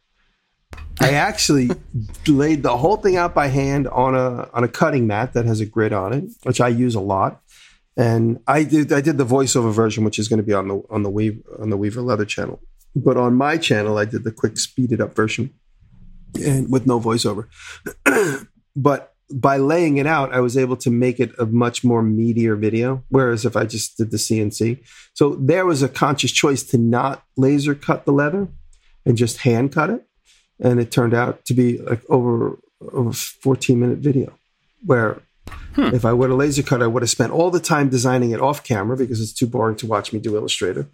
[0.99, 1.69] I actually
[2.28, 5.60] laid the whole thing out by hand on a on a cutting mat that has
[5.60, 7.41] a grid on it, which I use a lot.
[7.95, 10.82] And I did I did the voiceover version, which is going to be on the
[10.89, 12.62] on the Weaver on the Weaver Leather channel.
[12.95, 15.54] But on my channel, I did the quick speeded up version,
[16.36, 17.47] and with no voiceover.
[18.76, 22.58] but by laying it out, I was able to make it a much more meatier
[22.58, 23.04] video.
[23.10, 24.80] Whereas if I just did the CNC,
[25.13, 28.48] so there was a conscious choice to not laser cut the leather
[29.06, 30.08] and just hand cut it,
[30.60, 32.60] and it turned out to be like over
[32.91, 34.38] over 14 minute video
[34.86, 35.22] where
[35.76, 35.93] hmm.
[35.93, 38.41] if I would have laser cut, I would have spent all the time designing it
[38.41, 40.88] off camera because it's too boring to watch me do Illustrator.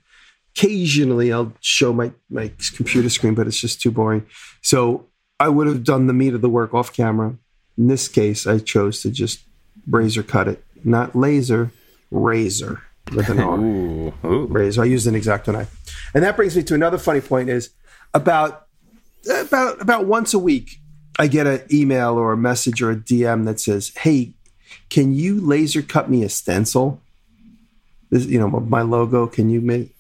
[0.56, 4.26] Occasionally, I'll show my, my computer screen, but it's just too boring.
[4.62, 5.08] So
[5.40, 7.38] I would have done the meat of the work off camera.
[7.80, 9.40] In this case, I chose to just
[9.90, 11.72] razor cut it, not laser,
[12.12, 12.84] razor
[13.16, 13.58] with an R.
[13.60, 14.48] Ooh, ooh.
[14.48, 14.82] razor.
[14.82, 15.74] I used an exacto knife,
[16.14, 17.70] and that brings me to another funny point: is
[18.14, 18.68] about
[19.34, 20.82] about about once a week,
[21.18, 24.34] I get an email or a message or a DM that says, "Hey,
[24.90, 27.02] can you laser cut me a stencil?
[28.10, 29.26] This, you know, my logo.
[29.26, 29.96] Can you make?"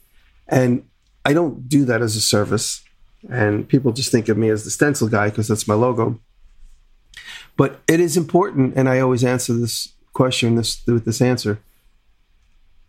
[0.49, 0.83] And
[1.23, 2.83] I don't do that as a service,
[3.29, 6.19] and people just think of me as the stencil guy because that's my logo.
[7.59, 11.59] But it is important, and I always answer this question this with this answer.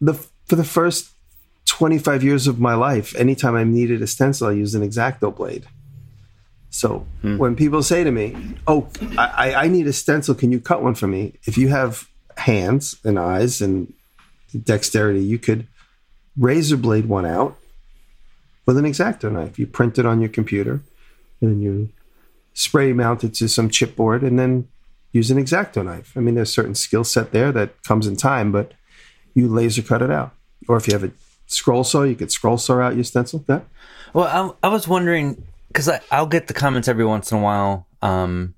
[0.01, 1.11] The for the first
[1.67, 5.67] 25 years of my life, anytime I needed a stencil, I used an exacto blade.
[6.71, 7.37] So hmm.
[7.37, 8.37] when people say to me,
[8.69, 8.87] "Oh,
[9.19, 10.37] I, I need a stencil.
[10.37, 13.93] Can you cut one for me?" If you have hands and eyes and
[14.57, 15.67] dexterity, you could
[16.39, 17.59] razor blade one out
[18.67, 19.59] with an exacto knife.
[19.59, 20.81] You print it on your computer,
[21.41, 21.89] and then you
[22.61, 24.69] spray mounted to some chipboard, and then
[25.13, 26.13] use an exacto knife.
[26.15, 28.73] I mean, there's certain skill set there that comes in time, but
[29.33, 30.35] you laser cut it out.
[30.69, 31.11] Or if you have a
[31.47, 33.43] scroll saw, you could scroll saw out your stencil.
[33.47, 33.65] That
[34.13, 37.87] Well, I, I was wondering because I'll get the comments every once in a while.
[38.03, 38.55] Um,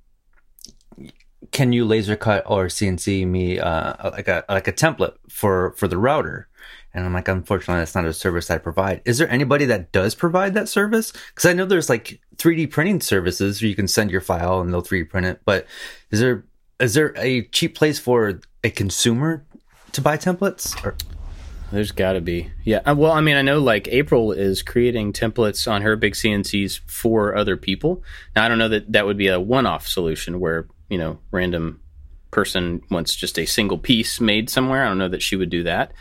[1.52, 5.86] can you laser cut or CNC me uh, like a like a template for for
[5.86, 6.48] the router?
[6.94, 9.00] And I'm like, unfortunately, that's not a service I provide.
[9.04, 11.12] Is there anybody that does provide that service?
[11.12, 14.72] Because I know there's like 3D printing services where you can send your file and
[14.72, 15.40] they'll 3D print it.
[15.44, 15.66] But
[16.10, 16.44] is there
[16.80, 19.44] is there a cheap place for a consumer
[19.92, 20.84] to buy templates?
[20.84, 20.96] Or,
[21.70, 22.50] There's got to be.
[22.64, 22.80] Yeah.
[22.84, 26.80] Uh, Well, I mean, I know like April is creating templates on her big CNCs
[26.86, 28.02] for other people.
[28.34, 31.20] Now, I don't know that that would be a one off solution where, you know,
[31.30, 31.80] random
[32.32, 34.84] person wants just a single piece made somewhere.
[34.84, 35.92] I don't know that she would do that.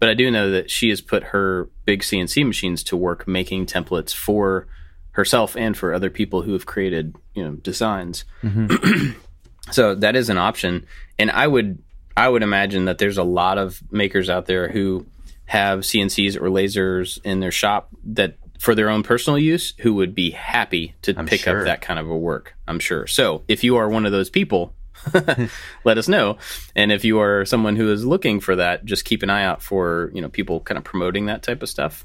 [0.00, 3.66] But I do know that she has put her big CNC machines to work making
[3.66, 4.66] templates for
[5.12, 8.24] herself and for other people who have created, you know, designs.
[8.42, 9.12] Mm-hmm.
[9.70, 10.86] so that is an option.
[11.18, 11.82] And I would
[12.16, 15.06] I would imagine that there's a lot of makers out there who
[15.46, 20.14] have CNCs or lasers in their shop that for their own personal use who would
[20.14, 21.60] be happy to I'm pick sure.
[21.60, 22.54] up that kind of a work.
[22.68, 23.06] I'm sure.
[23.06, 24.74] So if you are one of those people,
[25.84, 26.38] let us know.
[26.74, 29.62] And if you are someone who is looking for that, just keep an eye out
[29.62, 32.04] for you know people kind of promoting that type of stuff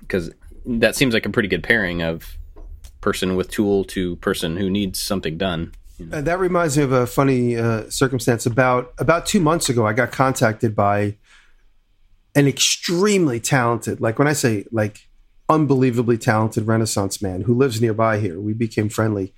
[0.00, 0.30] because
[0.64, 2.36] that seems like a pretty good pairing of
[3.00, 5.72] person with tool to person who needs something done.
[6.12, 8.46] Uh, that reminds me of a funny uh, circumstance.
[8.46, 11.16] About about two months ago, I got contacted by
[12.34, 15.08] an extremely talented, like when I say like
[15.48, 18.38] unbelievably talented Renaissance man who lives nearby here.
[18.38, 19.32] We became friendly.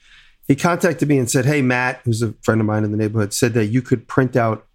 [0.48, 3.32] He contacted me and said, "Hey, Matt, who's a friend of mine in the neighborhood,
[3.32, 4.66] said that you could print out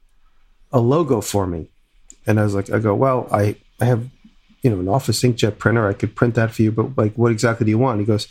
[0.71, 1.69] a logo for me."
[2.25, 4.09] And I was like, "I go, well, I I have
[4.61, 5.87] you know an Office inkjet printer.
[5.87, 8.27] I could print that for you, but like, what exactly do you want?" He goes,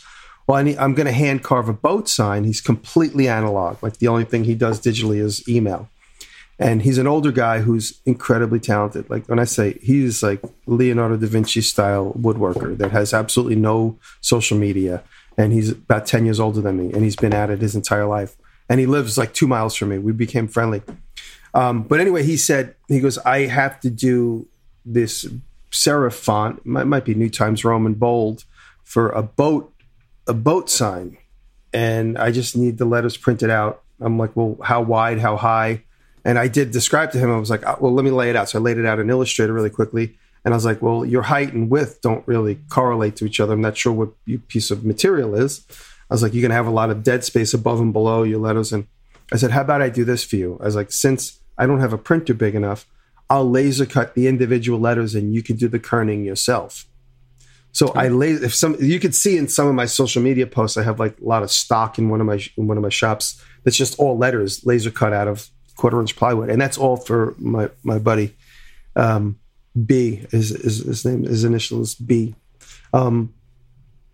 [0.47, 2.43] well, I need, I'm going to hand carve a boat sign.
[2.43, 3.81] He's completely analog.
[3.81, 5.89] Like the only thing he does digitally is email.
[6.57, 9.09] And he's an older guy who's incredibly talented.
[9.09, 13.99] Like when I say he's like Leonardo da Vinci style woodworker that has absolutely no
[14.21, 15.03] social media.
[15.37, 16.93] And he's about 10 years older than me.
[16.93, 18.35] And he's been at it his entire life.
[18.69, 19.97] And he lives like two miles from me.
[19.97, 20.81] We became friendly.
[21.53, 24.47] Um, but anyway, he said, he goes, I have to do
[24.85, 25.27] this
[25.71, 28.45] serif font, might, might be New Times Roman bold,
[28.83, 29.71] for a boat
[30.27, 31.17] a boat sign
[31.75, 33.83] and I just need the letters printed out.
[33.99, 35.83] I'm like, well, how wide, how high?
[36.23, 38.35] And I did describe to him, I was like, "Oh, well, let me lay it
[38.35, 38.49] out.
[38.49, 40.17] So I laid it out in Illustrator really quickly.
[40.45, 43.53] And I was like, well, your height and width don't really correlate to each other.
[43.53, 45.65] I'm not sure what your piece of material is.
[46.09, 48.21] I was like, you're going to have a lot of dead space above and below
[48.21, 48.71] your letters.
[48.71, 48.85] And
[49.33, 50.59] I said, how about I do this for you?
[50.61, 52.85] I was like, since I don't have a printer big enough,
[53.27, 56.85] I'll laser cut the individual letters and you can do the kerning yourself.
[57.71, 60.77] So I lay if some you could see in some of my social media posts,
[60.77, 62.89] I have like a lot of stock in one of my in one of my
[62.89, 66.95] shops that's just all letters laser cut out of quarter inch plywood, and that's all
[66.95, 68.33] for my my buddy
[68.95, 69.37] um,
[69.85, 70.25] B.
[70.31, 71.23] Is is his name?
[71.23, 72.35] His initial is B.
[72.93, 73.33] Um,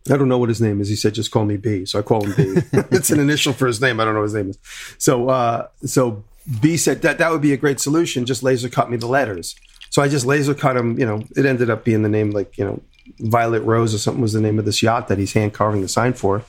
[0.09, 0.89] I don't know what his name is.
[0.89, 2.61] He said, "Just call me B." So I call him B.
[2.91, 3.99] it's an initial for his name.
[3.99, 4.57] I don't know what his name is.
[4.97, 6.23] So uh, so
[6.59, 8.25] B said that that would be a great solution.
[8.25, 9.55] Just laser cut me the letters.
[9.91, 10.97] So I just laser cut him.
[10.97, 12.81] You know, it ended up being the name like you know
[13.19, 15.87] Violet Rose or something was the name of this yacht that he's hand carving the
[15.87, 16.43] sign for.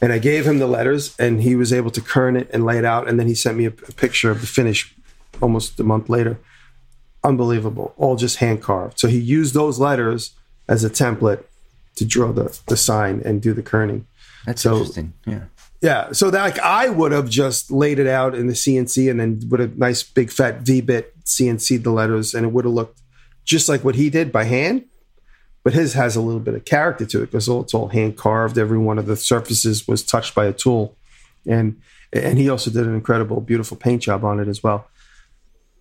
[0.00, 2.78] And I gave him the letters, and he was able to kern it and lay
[2.78, 3.08] it out.
[3.08, 4.94] And then he sent me a, a picture of the finish
[5.40, 6.38] almost a month later.
[7.26, 8.98] Unbelievable, all just hand carved.
[9.00, 10.34] So he used those letters
[10.68, 11.42] as a template
[11.96, 14.04] to draw the, the sign and do the kerning.
[14.46, 15.12] That's So- interesting.
[15.26, 15.40] Yeah.
[15.82, 19.20] Yeah, so that like I would have just laid it out in the CNC and
[19.20, 22.72] then with a nice big fat V bit CNC the letters, and it would have
[22.72, 22.98] looked
[23.44, 24.84] just like what he did by hand.
[25.62, 28.56] But his has a little bit of character to it because it's all hand carved.
[28.56, 30.96] Every one of the surfaces was touched by a tool,
[31.46, 31.78] and
[32.12, 34.88] and he also did an incredible, beautiful paint job on it as well.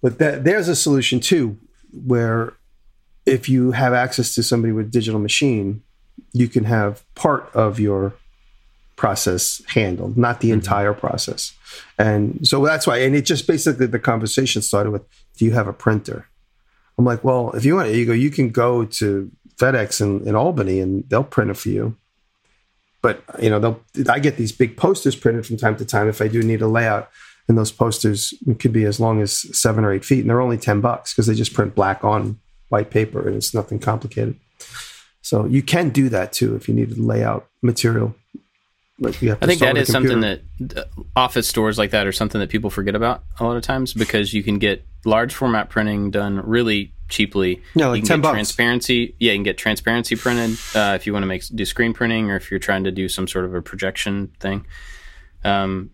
[0.05, 1.57] But that, there's a solution too,
[1.91, 2.53] where
[3.25, 5.81] if you have access to somebody with a digital machine,
[6.31, 8.13] you can have part of your
[8.97, 10.59] process handled, not the mm-hmm.
[10.59, 11.53] entire process.
[11.97, 15.01] And so that's why, and it just basically the conversation started with,
[15.37, 16.27] do you have a printer?
[16.99, 20.35] I'm like, well, if you want, you go, you can go to FedEx in, in
[20.35, 21.97] Albany and they'll print it for you.
[23.01, 23.81] But you know, they'll.
[24.07, 26.67] I get these big posters printed from time to time if I do need a
[26.67, 27.09] layout,
[27.47, 30.57] and those posters could be as long as seven or eight feet, and they're only
[30.57, 34.35] ten bucks because they just print black on white paper, and it's nothing complicated.
[35.21, 38.15] So you can do that too if you need to lay out material.
[38.99, 40.41] Like you have I think that is that with is a something that
[40.77, 40.83] uh,
[41.15, 44.33] office stores like that are something that people forget about a lot of times because
[44.33, 47.61] you can get large format printing done really cheaply.
[47.73, 48.33] Yeah, like you can 10 get bucks.
[48.33, 49.15] transparency.
[49.19, 52.31] Yeah, you can get transparency printed uh, if you want to make do screen printing
[52.31, 54.65] or if you're trying to do some sort of a projection thing.
[55.45, 55.91] Um,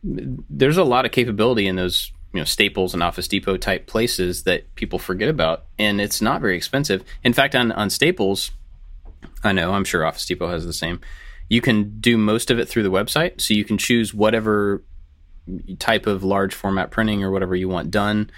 [0.49, 4.43] there's a lot of capability in those you know Staples and Office Depot type places
[4.43, 7.03] that people forget about, and it's not very expensive.
[7.23, 8.51] In fact, on on Staples,
[9.43, 11.01] I know I'm sure Office Depot has the same.
[11.49, 14.83] You can do most of it through the website, so you can choose whatever
[15.79, 18.31] type of large format printing or whatever you want done,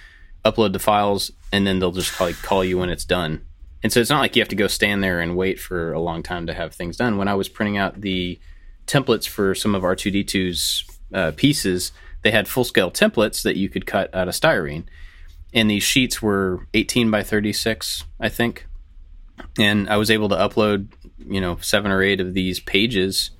[0.44, 3.46] upload the files, and then they'll just call, call you when it's done.
[3.84, 6.00] And so it's not like you have to go stand there and wait for a
[6.00, 7.18] long time to have things done.
[7.18, 8.40] When I was printing out the
[8.88, 11.92] templates for some of R2D2's uh, pieces,
[12.24, 14.86] they had full scale templates that you could cut out of styrene.
[15.54, 18.66] And these sheets were 18 by 36, I think.
[19.58, 20.88] And I was able to upload,
[21.20, 23.32] you know, seven or eight of these pages.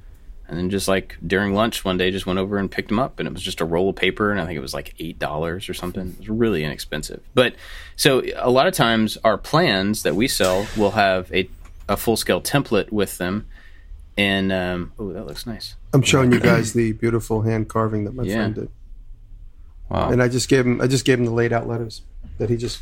[0.48, 3.20] And then just like during lunch one day, just went over and picked them up.
[3.20, 4.32] And it was just a roll of paper.
[4.32, 6.10] And I think it was like $8 or something.
[6.10, 7.24] It was really inexpensive.
[7.34, 7.56] But
[7.96, 11.50] so a lot of times our plans that we sell will have a,
[11.90, 13.48] a full scale template with them.
[14.18, 15.76] And, um, oh, that looks nice.
[15.94, 18.36] I'm showing you guys the beautiful hand carving that my Yeah.
[18.36, 18.70] friend did.
[19.90, 20.10] Wow.
[20.10, 22.02] and I just gave him I just gave him the laid out letters
[22.40, 22.82] that he just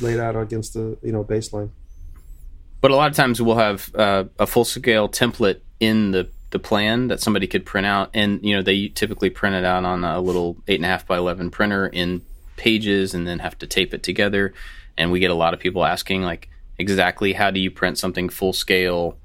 [0.00, 1.70] laid out against the you know baseline.
[2.80, 6.58] But a lot of times we'll have uh, a full scale template in the the
[6.58, 10.02] plan that somebody could print out, and you know they typically print it out on
[10.04, 12.22] a little eight and a half by eleven printer in
[12.56, 14.54] pages, and then have to tape it together.
[14.96, 18.28] And we get a lot of people asking like exactly how do you print something
[18.28, 19.16] full scale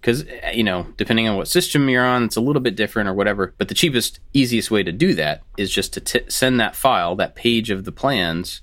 [0.00, 3.14] because you know depending on what system you're on it's a little bit different or
[3.14, 6.76] whatever but the cheapest easiest way to do that is just to t- send that
[6.76, 8.62] file that page of the plans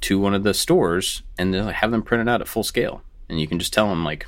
[0.00, 3.02] to one of the stores and then have them printed out at full scale.
[3.28, 4.26] And you can just tell them like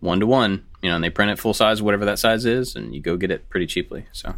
[0.00, 2.74] one to one you know and they print it full size whatever that size is
[2.74, 4.06] and you go get it pretty cheaply.
[4.12, 4.34] So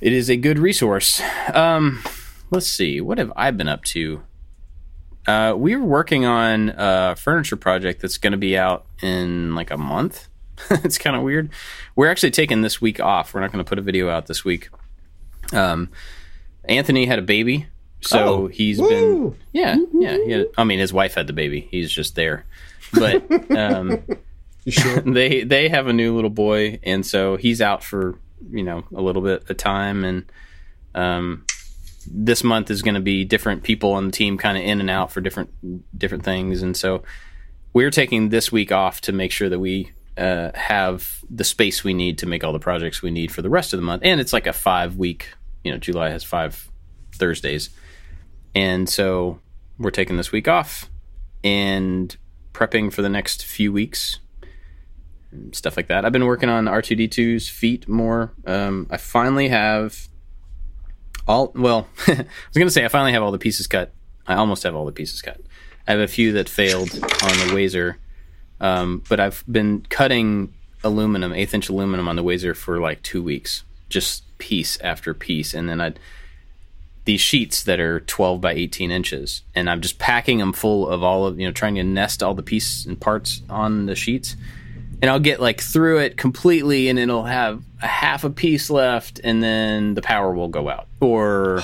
[0.00, 1.20] it is a good resource.
[1.52, 2.02] Um
[2.50, 3.00] let's see.
[3.00, 4.22] What have i been up to
[5.30, 9.70] uh, we were working on a furniture project that's going to be out in like
[9.70, 10.28] a month.
[10.70, 11.50] it's kind of weird.
[11.96, 13.32] We're actually taking this week off.
[13.32, 14.68] We're not going to put a video out this week.
[15.52, 15.88] Um,
[16.64, 17.66] Anthony had a baby,
[18.00, 18.46] so Oh.
[18.46, 18.88] he's Woo!
[19.30, 20.44] been yeah yeah.
[20.58, 21.66] I mean, his wife had the baby.
[21.70, 22.44] He's just there,
[22.92, 23.24] but
[23.56, 24.02] um,
[24.68, 25.00] sure?
[25.06, 28.18] they they have a new little boy, and so he's out for
[28.50, 30.24] you know a little bit of time, and
[30.94, 31.44] um,
[32.06, 34.90] this month is going to be different people on the team, kind of in and
[34.90, 35.50] out for different
[35.98, 37.02] different things, and so
[37.72, 41.94] we're taking this week off to make sure that we uh, have the space we
[41.94, 44.20] need to make all the projects we need for the rest of the month, and
[44.20, 45.28] it's like a five week.
[45.64, 46.70] You know, July has five
[47.14, 47.70] Thursdays,
[48.54, 49.40] and so
[49.78, 50.90] we're taking this week off
[51.42, 52.16] and
[52.52, 54.18] prepping for the next few weeks
[55.52, 56.04] stuff like that.
[56.04, 58.32] I've been working on R2D2's feet more.
[58.46, 60.08] Um, I finally have
[61.30, 61.52] all.
[61.54, 63.92] Well, I was gonna say I finally have all the pieces cut.
[64.26, 65.40] I almost have all the pieces cut.
[65.86, 67.96] I have a few that failed on the Wazer,
[68.60, 70.52] um, but I've been cutting
[70.84, 75.54] aluminum, eighth inch aluminum on the Wazer for like two weeks, just piece after piece,
[75.54, 75.98] and then I'd
[77.06, 81.02] these sheets that are 12 by 18 inches and i'm just packing them full of
[81.02, 84.36] all of you know trying to nest all the pieces and parts on the sheets
[85.02, 89.20] and i'll get like through it completely and it'll have a half a piece left
[89.24, 91.60] and then the power will go out or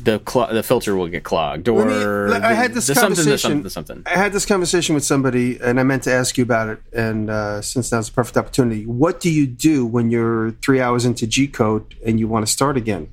[0.00, 3.38] the cl- the filter will get clogged or me- I had this the the conversation.
[3.38, 4.02] something, the something.
[4.06, 6.80] I had this conversation with somebody, and I meant to ask you about it.
[6.92, 11.04] And uh, since now's a perfect opportunity, what do you do when you're three hours
[11.04, 13.10] into G code and you want to start again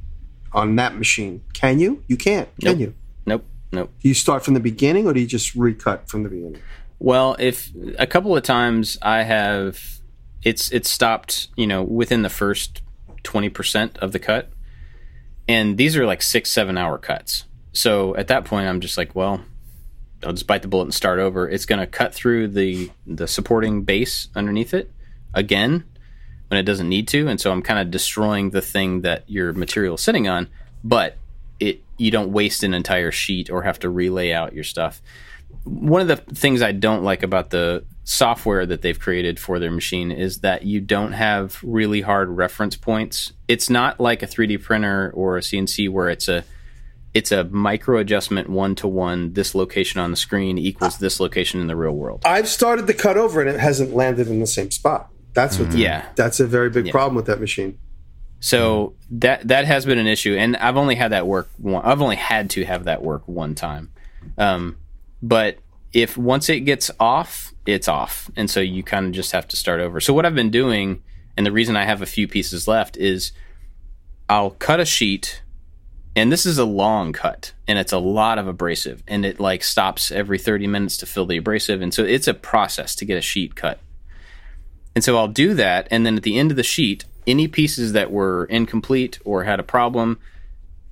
[0.53, 1.41] on that machine?
[1.53, 2.03] Can you?
[2.07, 2.47] You can't.
[2.61, 2.79] Can Nope.
[2.79, 2.93] you?
[3.25, 6.29] nope nope Do you start from the beginning, or do you just recut from the
[6.29, 6.61] beginning?
[6.99, 9.81] Well, if a couple of times I have,
[10.43, 12.81] it's it's stopped, you know, within the first
[13.23, 14.49] twenty percent of the cut,
[15.47, 17.45] and these are like six seven hour cuts.
[17.73, 19.41] So at that point, I'm just like, well,
[20.23, 21.49] I'll just bite the bullet and start over.
[21.49, 24.91] It's going to cut through the the supporting base underneath it
[25.33, 25.83] again
[26.47, 29.51] when it doesn't need to, and so I'm kind of destroying the thing that your
[29.51, 30.47] material is sitting on,
[30.83, 31.17] but
[31.59, 35.01] it you don't waste an entire sheet or have to relay out your stuff
[35.63, 39.71] one of the things I don't like about the software that they've created for their
[39.71, 43.33] machine is that you don't have really hard reference points.
[43.47, 46.45] It's not like a 3D printer or a CNC where it's a
[47.15, 49.33] it's a micro adjustment one to one.
[49.33, 52.21] This location on the screen equals this location in the real world.
[52.25, 55.09] I've started the cut over, and it hasn't landed in the same spot.
[55.33, 55.71] That's what.
[55.71, 56.05] The, Yeah.
[56.15, 57.79] That's a very big problem with that machine.
[58.41, 61.49] So that that has been an issue, and I've only had that work.
[61.57, 63.91] One, I've only had to have that work one time.
[64.37, 64.77] Um,
[65.27, 65.57] but
[65.91, 69.55] if once it gets off, it's off, and so you kind of just have to
[69.55, 69.99] start over.
[69.99, 71.01] So what I've been doing,
[71.35, 73.31] and the reason I have a few pieces left is,
[74.29, 75.41] I'll cut a sheet,
[76.15, 79.63] and this is a long cut, and it's a lot of abrasive, and it like
[79.63, 83.17] stops every thirty minutes to fill the abrasive, and so it's a process to get
[83.17, 83.79] a sheet cut.
[84.93, 87.93] And so I'll do that, and then at the end of the sheet, any pieces
[87.93, 90.19] that were incomplete or had a problem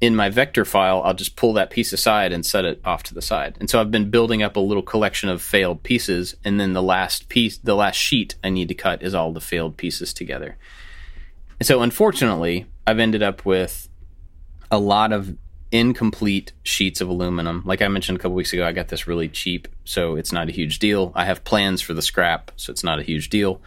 [0.04, 3.14] in my vector file, I'll just pull that piece aside and set it off to
[3.14, 3.56] the side.
[3.62, 6.84] And so I've been building up a little collection of failed pieces, and then the
[6.84, 10.58] last piece, the last sheet I need to cut is all the failed pieces together.
[11.58, 13.88] And so unfortunately, I've ended up with
[14.70, 15.38] a lot of
[15.72, 17.64] incomplete sheets of aluminum.
[17.66, 20.50] Like I mentioned a couple weeks ago, I got this really cheap, so it's not
[20.50, 21.14] a huge deal.
[21.16, 23.62] I have plans for the scrap, so it's not a huge deal.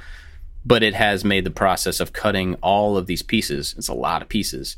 [0.66, 4.20] But it has made the process of cutting all of these pieces, it's a lot
[4.20, 4.76] of pieces,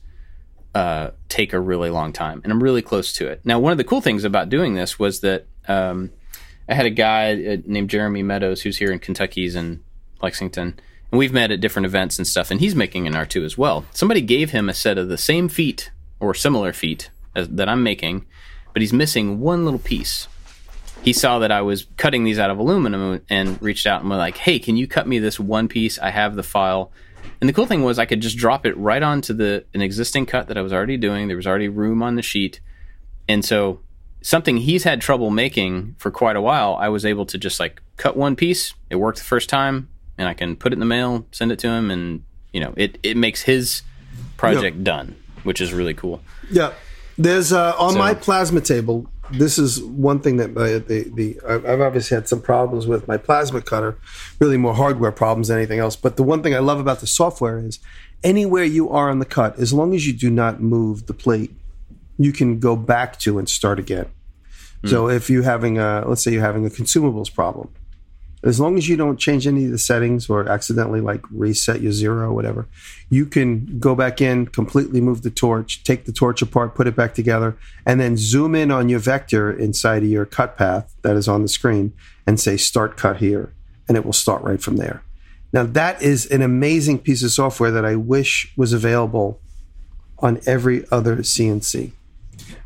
[0.75, 2.41] uh, take a really long time.
[2.45, 3.41] And I'm really close to it.
[3.45, 6.11] Now, one of the cool things about doing this was that um,
[6.69, 9.83] I had a guy uh, named Jeremy Meadows who's here in Kentucky's in
[10.23, 10.79] Lexington.
[11.11, 13.87] And we've met at different events and stuff, and he's making an R2 as well.
[13.93, 15.91] Somebody gave him a set of the same feet
[16.21, 18.27] or similar feet as, that I'm making,
[18.73, 20.29] but he's missing one little piece.
[21.03, 24.19] He saw that I was cutting these out of aluminum and reached out and was
[24.19, 25.99] like, "Hey, can you cut me this one piece?
[25.99, 26.91] I have the file.
[27.41, 30.26] And the cool thing was I could just drop it right onto the an existing
[30.26, 31.28] cut that I was already doing.
[31.28, 32.61] There was already room on the sheet.
[33.28, 33.80] And so
[34.22, 37.80] something he's had trouble making for quite a while, I was able to just like
[37.97, 38.74] cut one piece.
[38.91, 41.59] It worked the first time and I can put it in the mail, send it
[41.61, 43.82] to him and you know, it it makes his
[44.36, 45.14] project done,
[45.45, 46.20] which is really cool.
[46.51, 46.72] Yeah,
[47.16, 49.07] there's uh, on So- my plasma table.
[49.31, 53.16] This is one thing that my, the the I've obviously had some problems with my
[53.16, 53.99] plasma cutter,
[54.39, 55.97] really more hardware problems than anything else.
[55.97, 57.79] But the one thing I love about the software is
[58.22, 61.53] anywhere you are on the cut, as long as you do not move the plate,
[62.16, 64.07] you can go back to and start again.
[64.83, 64.89] Hmm.
[64.89, 67.70] So if you're having a let's say you're having a consumables problem,
[68.43, 71.93] as long as you don't change any of the settings or accidentally like reset your
[71.93, 72.66] zero or whatever,
[73.11, 76.95] you can go back in, completely move the torch, take the torch apart, put it
[76.95, 81.16] back together, and then zoom in on your vector inside of your cut path that
[81.16, 81.93] is on the screen
[82.26, 83.53] and say start cut here,
[83.89, 85.03] and it will start right from there.
[85.53, 89.41] Now that is an amazing piece of software that I wish was available
[90.20, 91.93] on every other CNC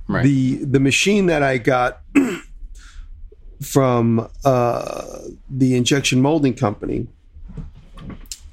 [0.09, 0.25] Right.
[0.25, 2.01] the the machine that I got
[3.63, 7.07] from uh, the injection molding company,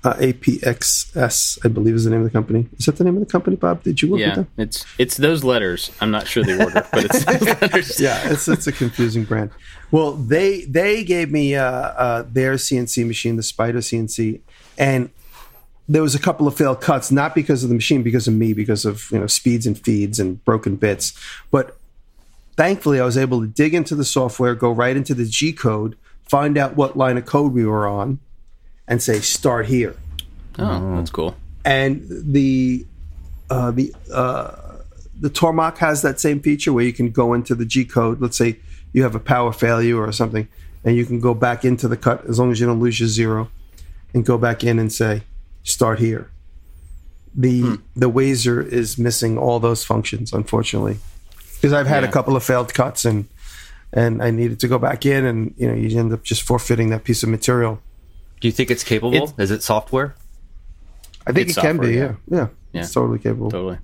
[0.03, 2.67] uh, APXS, I believe is the name of the company.
[2.77, 3.83] Is that the name of the company, Bob?
[3.83, 4.47] Did you work with yeah, them?
[4.57, 5.91] it's it's those letters.
[5.99, 7.99] I'm not sure the order, but it's those letters.
[7.99, 9.51] yeah, it's it's a confusing brand.
[9.91, 14.39] Well, they they gave me uh, uh, their CNC machine, the Spider CNC,
[14.77, 15.09] and
[15.89, 18.53] there was a couple of failed cuts, not because of the machine, because of me,
[18.53, 21.11] because of you know speeds and feeds and broken bits.
[21.51, 21.78] But
[22.59, 25.95] thankfully, I was able to dig into the software, go right into the G code,
[26.27, 28.19] find out what line of code we were on,
[28.87, 29.95] and say start here
[30.57, 31.31] Oh, that's cool.
[31.63, 32.85] and the
[33.49, 34.51] uh, the uh,
[35.25, 38.19] the Tormach has that same feature where you can go into the G code.
[38.21, 38.59] Let's say
[38.93, 40.47] you have a power failure or something,
[40.83, 43.09] and you can go back into the cut as long as you don't lose your
[43.09, 43.49] zero,
[44.13, 45.23] and go back in and say
[45.63, 46.29] start here.
[47.35, 50.97] The the Wazer is missing all those functions, unfortunately,
[51.59, 53.27] because I've had a couple of failed cuts and
[53.91, 56.89] and I needed to go back in, and you know you end up just forfeiting
[56.91, 57.81] that piece of material.
[58.39, 59.13] Do you think it's capable?
[59.15, 60.15] It's- Is it software?
[61.27, 62.81] I think It's it can be, software, yeah, yeah, Yeah.
[62.81, 63.51] it's totally capable.
[63.51, 63.77] Totally.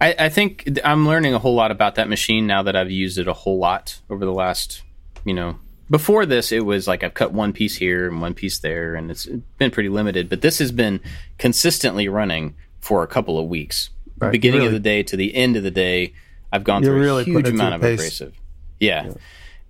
[0.00, 3.18] I, I think I'm learning a whole lot about that machine now that I've used
[3.18, 4.82] it a whole lot over the last,
[5.24, 5.58] you know,
[5.90, 9.10] before this, it was like I've cut one piece here and one piece there, and
[9.10, 9.26] it's
[9.58, 10.28] been pretty limited.
[10.28, 11.00] But this has been
[11.38, 13.90] consistently running for a couple of weeks.
[14.18, 14.66] Right, Beginning really.
[14.68, 16.12] of the day to the end of the day,
[16.56, 18.00] I've gone You're through really a huge amount of pace.
[18.00, 18.34] abrasive.
[18.80, 19.12] Yeah.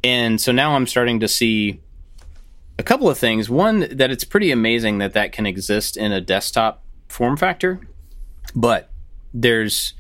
[0.02, 1.80] And so now I'm starting to see
[2.78, 3.50] a couple of things.
[3.50, 7.80] One, that it's pretty amazing that that can exist in a desktop form factor,
[8.54, 8.90] but
[9.34, 9.92] there's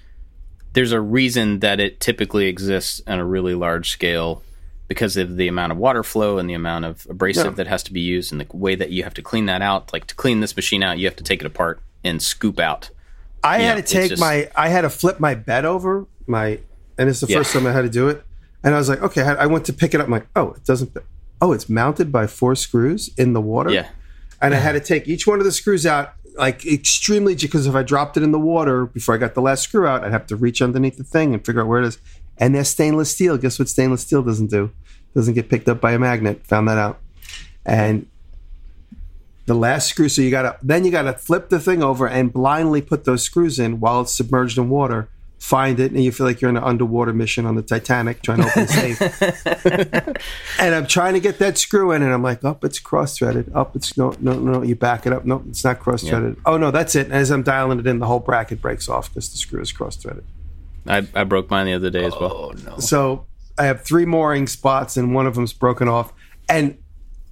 [0.72, 4.42] there's a reason that it typically exists on a really large scale
[4.88, 7.50] because of the amount of water flow and the amount of abrasive Yeah.
[7.52, 9.92] that has to be used and the way that you have to clean that out.
[9.92, 12.90] Like to clean this machine out, you have to take it apart and scoop out.
[13.42, 16.60] I Yeah, had to take just- my, I had to flip my bed over my,
[16.98, 17.38] and it's the Yeah.
[17.38, 18.22] first time I had to do it.
[18.64, 20.06] And I was like, okay, I I went to pick it up.
[20.06, 20.96] I'm like, oh, it doesn't,
[21.40, 23.70] oh, it's mounted by four screws in the water.
[23.70, 23.88] Yeah.
[24.42, 27.74] And I had to take each one of the screws out, like extremely, because if
[27.74, 30.26] I dropped it in the water before I got the last screw out, I'd have
[30.26, 31.98] to reach underneath the thing and figure out where it is.
[32.38, 33.38] And they're stainless steel.
[33.38, 34.70] Guess what stainless steel doesn't do?
[35.14, 36.46] Doesn't get picked up by a magnet.
[36.46, 37.00] Found that out.
[37.64, 38.06] And
[39.46, 40.08] the last screw.
[40.08, 43.58] So you gotta then you gotta flip the thing over and blindly put those screws
[43.58, 45.08] in while it's submerged in water.
[45.38, 48.38] Find it, and you feel like you're in an underwater mission on the Titanic trying
[48.38, 50.22] to open a safe.
[50.60, 53.52] and I'm trying to get that screw in, and I'm like, up, it's cross threaded.
[53.54, 54.62] Up, it's no, no, no.
[54.62, 55.24] You back it up.
[55.24, 56.36] No, it's not cross threaded.
[56.46, 57.06] Oh no, that's it.
[57.06, 59.72] And as I'm dialing it in, the whole bracket breaks off because the screw is
[59.72, 60.24] cross threaded.
[60.88, 62.32] I, I broke mine the other day as well.
[62.32, 62.78] Oh no!
[62.78, 63.26] So
[63.58, 66.12] I have three mooring spots, and one of them's broken off.
[66.48, 66.78] And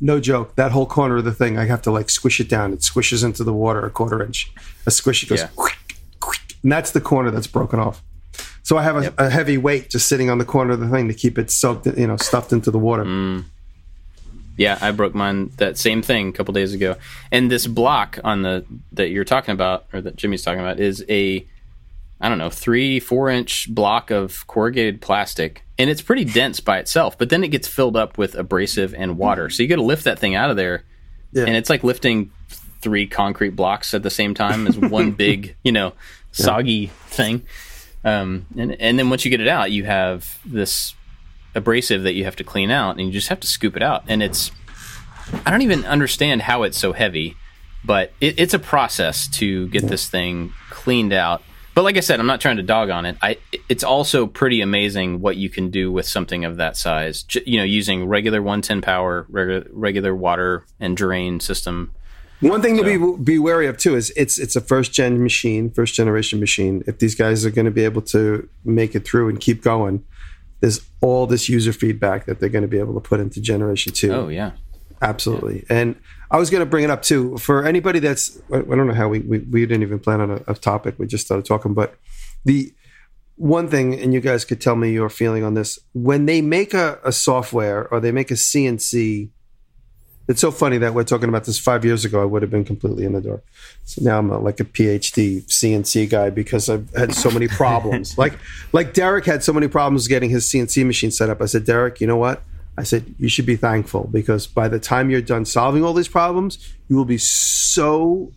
[0.01, 2.73] no joke, that whole corner of the thing, I have to like squish it down.
[2.73, 4.53] It squishes into the water a quarter inch.
[4.87, 5.49] A squish, it goes, Yeah.
[6.65, 8.03] And that's the corner that's broken off.
[8.65, 11.07] So I have a, a heavy weight just sitting on the corner of the thing
[11.07, 13.05] to keep it soaked, you know, stuffed into the water.
[13.05, 13.45] Mm.
[14.57, 16.97] Yeah, I broke mine that same thing a couple days ago.
[17.33, 21.05] And this block on the that you're talking about, or that Jimmy's talking about, is
[21.09, 21.47] a
[22.21, 26.79] I don't know three four inch block of corrugated plastic, and it's pretty dense by
[26.79, 27.19] itself.
[27.19, 30.05] But then it gets filled up with abrasive and water, so you got to lift
[30.05, 30.85] that thing out of there,
[31.33, 31.45] Yeah.
[31.45, 32.31] and it's like lifting
[32.81, 35.93] three concrete blocks at the same time as one big, you know,
[36.35, 37.43] soggy thing.
[38.05, 40.95] Um, and and then once you get it out, you have this
[41.55, 44.05] abrasive that you have to clean out, and you just have to scoop it out.
[44.09, 44.51] And it's
[45.47, 47.37] I don't even understand how it's so heavy,
[47.85, 51.43] but it, it's a process to get this thing cleaned out.
[51.75, 53.17] But like I said, I'm not trying to dog on it.
[53.21, 57.23] I it's also pretty amazing what you can do with something of that size.
[57.25, 61.93] J- you know, using regular 110 power, regular, regular water and drain system.
[62.41, 65.71] One thing to be be wary of too is it's it's a first gen machine,
[65.71, 66.83] first generation machine.
[66.87, 70.05] If these guys are going to be able to make it through and keep going,
[70.61, 73.93] there's all this user feedback that they're going to be able to put into generation
[73.93, 74.13] two.
[74.13, 74.53] Oh yeah.
[75.03, 75.67] Absolutely.
[75.69, 75.97] And
[76.31, 78.95] I was going to bring it up too for anybody that's I I don't know
[78.95, 80.97] how we we, we didn't even plan on a, a topic.
[80.99, 81.97] We just started talking, but
[82.45, 82.73] the
[83.37, 85.79] one thing, and you guys could tell me your feeling on this.
[85.93, 89.31] When they make a, a software or they make a CNC,
[90.29, 92.23] it's so funny that we're talking about this five years ago.
[92.23, 93.43] I would have been completely in the door.
[93.85, 98.17] So now I'm a, like a PhD CNC guy because I've had so many problems.
[98.17, 98.35] like
[98.73, 101.43] like Derek had so many problems getting his CNC machine set up.
[101.43, 102.43] I said, Derek, you know what?
[102.77, 106.09] I said you should be thankful because by the time you're done solving all these
[106.09, 108.33] problems, you will be so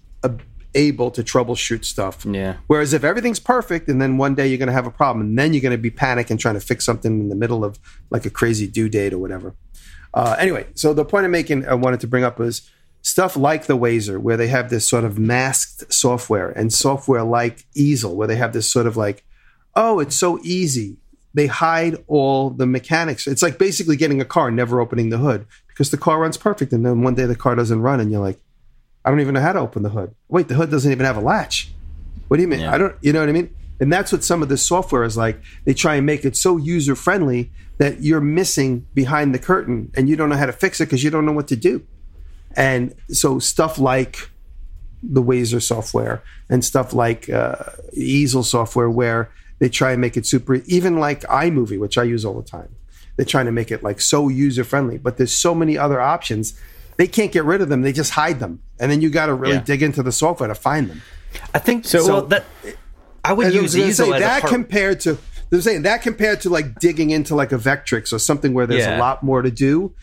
[0.76, 2.26] able to troubleshoot stuff.
[2.26, 2.58] Yeah.
[2.68, 5.38] Whereas if everything's perfect and then one day you're going to have a problem and
[5.38, 7.80] then you're going to be panicking trying to fix something in the middle of
[8.10, 9.56] like a crazy due date or whatever.
[10.18, 12.68] Uh, anyway, so the point I'm making, I wanted to bring up was
[13.04, 17.66] stuff like the Wazer, where they have this sort of masked software, and software like
[17.76, 19.24] Easel, where they have this sort of like,
[19.76, 20.98] oh, it's so easy.
[21.36, 23.28] They hide all the mechanics.
[23.28, 26.36] It's like basically getting a car, and never opening the hood because the car runs
[26.36, 28.40] perfect, and then one day the car doesn't run, and you're like,
[29.06, 30.16] I don't even know how to open the hood.
[30.30, 31.72] Wait, the hood doesn't even have a latch.
[32.28, 32.62] What do you mean?
[32.62, 32.74] Yeah.
[32.74, 32.96] I don't.
[33.02, 33.56] You know what I mean?
[33.80, 35.40] And that's what some of this software is like.
[35.66, 40.10] They try and make it so user friendly that you're missing behind the curtain, and
[40.10, 41.84] you don't know how to fix it because you don't know what to do.
[42.56, 44.30] And so stuff like
[45.04, 47.56] the Wazer software and stuff like uh,
[47.94, 52.26] Easel software, where they try and make it super, even like iMovie, which I use
[52.26, 52.74] all the time.
[53.16, 56.60] They're trying to make it like so user friendly, but there's so many other options.
[56.98, 57.84] They can't get rid of them.
[57.84, 59.62] They just hide them, and then you got to really Yeah.
[59.62, 61.02] dig into the software to find them.
[61.54, 62.22] I think So- so.
[62.22, 62.46] that
[63.30, 64.54] I would And I was use Easel say, that a part.
[64.54, 65.18] compared to
[65.50, 68.86] they're saying that compared to like digging into like a Vectrix or something where there's
[68.86, 69.94] a lot more to do.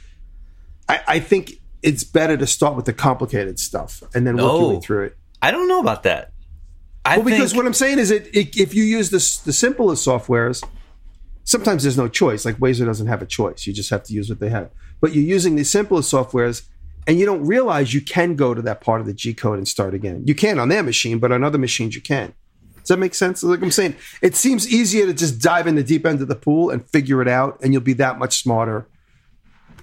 [0.89, 1.53] I, I think
[1.83, 4.81] it's better to start with the complicated stuff and then work your way Oh.
[4.81, 5.17] through it.
[5.43, 6.33] I don't know about that.
[7.05, 9.53] I Well, because think, what I'm saying is, it, it if you use this the
[9.53, 10.63] simplest softwares,
[11.45, 12.45] sometimes there's no choice.
[12.47, 14.71] Like Wazer doesn't have a choice; you just have to use what they have.
[15.03, 16.63] But you're using the simplest softwares,
[17.07, 19.69] and you don't realize you can go to that part of the G code and
[19.69, 20.23] start again.
[20.27, 22.33] You can on their machine, but on other machines you can.
[22.85, 23.43] Does that make sense?
[23.43, 26.37] Like I'm saying, it seems easier to just dive in the deep end of the
[26.37, 28.87] pool and figure it out, and you'll be that much smarter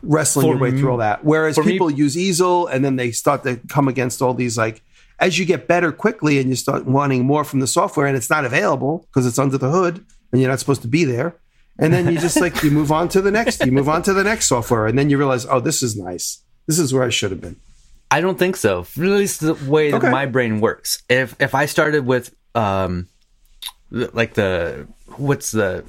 [0.04, 1.24] wrestling For your way m- through all that.
[1.24, 4.58] Whereas for me- people use Easel and then they start to come against all these
[4.58, 4.82] like
[5.20, 8.30] as you get better quickly and you start wanting more from the software and it's
[8.30, 11.36] not available because it's under the hood and you're not supposed to be there.
[11.78, 14.14] And then you just like you move on to the next, you move on to
[14.14, 16.40] the next software, and then you realize, oh, this is nice.
[16.68, 17.56] This is where I should have been.
[18.12, 18.82] I don't think so.
[18.82, 20.00] At least the way Okay.
[20.06, 21.02] that my brain works.
[21.10, 23.08] If if I started with um,
[23.92, 24.88] like the
[25.18, 25.84] what's the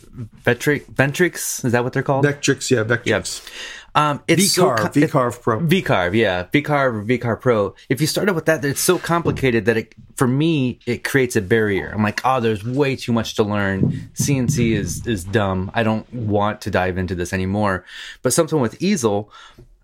[0.44, 0.84] Ventrix?
[0.86, 2.24] Ventrix is that what they're called?
[2.24, 3.06] Vectrix, yeah, Vectrix.
[3.44, 3.50] Yeah.
[3.94, 5.60] Um, it's so VCarve, co- VCarve Pro.
[5.60, 7.74] VCarve, yeah, VCarve or VCarve Pro.
[7.90, 11.42] If you started with that, it's so complicated that it, for me, it creates a
[11.42, 11.90] barrier.
[11.94, 14.10] I'm like, oh, there's way too much to learn.
[14.14, 15.70] CNC is is dumb.
[15.74, 17.84] I don't want to dive into this anymore.
[18.22, 19.30] But something with Easel,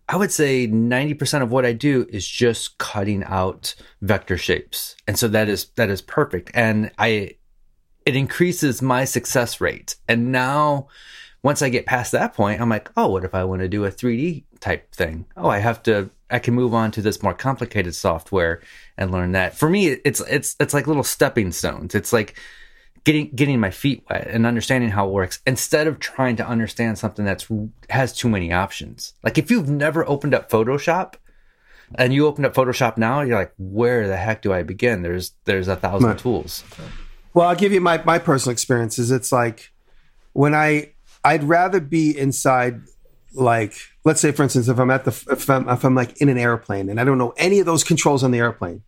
[0.08, 4.96] I would say 90% of what I do is just cutting out vector shapes.
[5.06, 6.50] And so that is that is perfect.
[6.54, 7.36] And I
[8.06, 9.96] it increases my success rate.
[10.08, 10.88] And now
[11.42, 13.84] once I get past that point, I'm like, oh, what if I want to do
[13.84, 15.26] a 3D type thing?
[15.36, 18.62] Oh, I have to I can move on to this more complicated software
[18.96, 19.56] and learn that.
[19.56, 21.94] For me, it's it's it's like little stepping stones.
[21.94, 22.38] It's like
[23.08, 26.98] getting getting my feet wet and understanding how it works instead of trying to understand
[26.98, 27.46] something that's
[27.88, 29.14] has too many options.
[29.24, 31.14] Like if you've never opened up Photoshop
[31.94, 35.00] and you open up Photoshop now, you're like, where the heck do I begin?
[35.00, 36.18] There's there's a thousand Right.
[36.18, 36.64] tools.
[37.32, 39.10] Well, I'll give you my, my personal experiences.
[39.10, 39.72] It's like
[40.34, 40.92] when I
[41.24, 42.82] I'd rather be inside
[43.32, 43.72] like
[44.04, 46.36] let's say for instance if I'm at the if I'm, if I'm like in an
[46.36, 48.82] airplane and I don't know any of those controls on the airplane,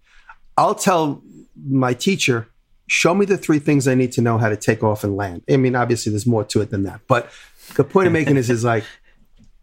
[0.58, 1.22] I'll tell
[1.66, 2.48] my teacher,
[2.90, 5.42] show me the three things I need to know how to take off and land.
[5.48, 7.30] I mean, obviously there's more to it than that, but
[7.76, 8.84] the point I'm making is is like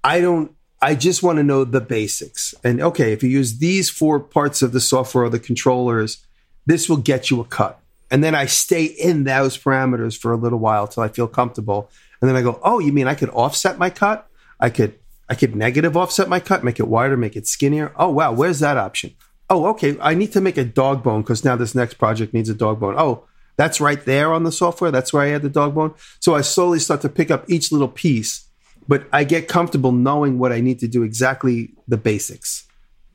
[0.02, 2.56] I don't I just want to know the basics.
[2.64, 6.26] And okay, if you use these four parts of the software or the controllers,
[6.66, 7.80] this will get you a cut.
[8.10, 11.90] And then I stay in those parameters for a little while till I feel comfortable.
[12.22, 14.30] And then I go, "Oh, you mean I could offset my cut?
[14.58, 14.98] I could
[15.30, 17.92] I could negative offset my cut, make it wider, make it skinnier.
[17.98, 19.14] Oh, wow, where's that option?
[19.50, 22.50] Oh, okay, I need to make a dog bone because now this next project needs
[22.50, 22.96] a dog bone.
[22.98, 23.24] Oh,
[23.56, 24.92] that's right there on the software.
[24.92, 25.94] That's where I had the dog bone.
[26.20, 28.46] So I slowly start to pick up each little piece,
[28.88, 32.66] but I get comfortable knowing what I need to do exactly the basics.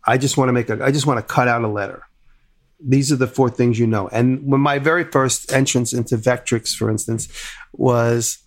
[0.05, 2.03] I just want to make a I just want to cut out a letter.
[2.81, 4.09] These are the four things you know.
[4.09, 7.29] And when my very first entrance into Vectrix, for instance,
[7.73, 8.39] was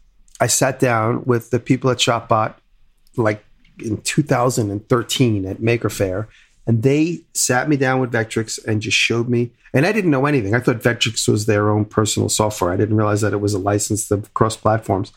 [0.42, 2.56] I sat down with the people at ShopBot
[3.16, 3.46] like
[3.80, 6.28] in 2013 at Maker Faire,
[6.68, 9.51] And they sat me down with Vectrix and just showed me.
[9.74, 10.55] And I didn't know anything.
[10.55, 12.72] I thought Vectrix was their own personal software.
[12.72, 15.11] I didn't realize that it was a license of cross platforms.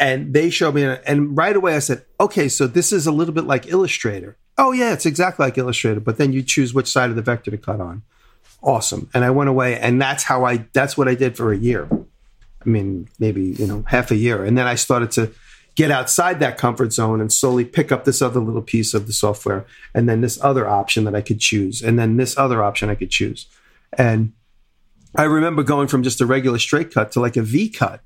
[0.00, 3.34] And they showed me, and right away I said, okay, so this is a little
[3.34, 4.38] bit like Illustrator.
[4.56, 7.50] Oh, yeah, it's exactly like Illustrator, but then you choose which side of the vector
[7.50, 8.02] to cut on.
[8.62, 9.10] Awesome.
[9.12, 11.86] And I went away, and that's how I, that's what I did for a year.
[11.92, 14.44] I mean, maybe, you know, half a year.
[14.44, 15.32] And then I started to
[15.80, 19.14] get outside that comfort zone and slowly pick up this other little piece of the
[19.14, 19.64] software
[19.94, 22.94] and then this other option that I could choose and then this other option I
[22.94, 23.46] could choose.
[23.96, 24.34] And
[25.16, 28.02] I remember going from just a regular straight cut to like a V cut.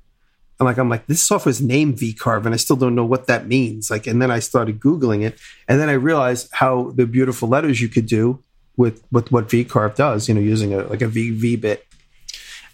[0.57, 3.27] And like I'm like, this software is named VCarve, and I still don't know what
[3.27, 3.91] that means.
[3.91, 7.81] Like, and then I started Googling it, and then I realized how the beautiful letters
[7.81, 8.41] you could do
[8.77, 11.85] with with what VCarve does, you know, using a like a V V bit.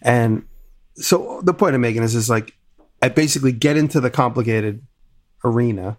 [0.03, 0.45] And
[0.93, 2.53] so the point I'm making is is like
[3.01, 4.85] I basically get into the complicated
[5.43, 5.97] arena,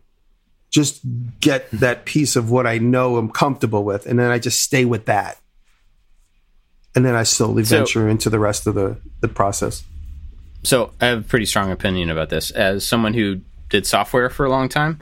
[0.71, 1.01] just
[1.41, 4.85] get that piece of what I know I'm comfortable with, and then I just stay
[4.85, 5.39] with that.
[6.95, 9.85] And then I slowly So- venture into the rest of the, the process.
[10.63, 14.47] So I have a pretty strong opinion about this as someone who did software for
[14.47, 15.01] a long time.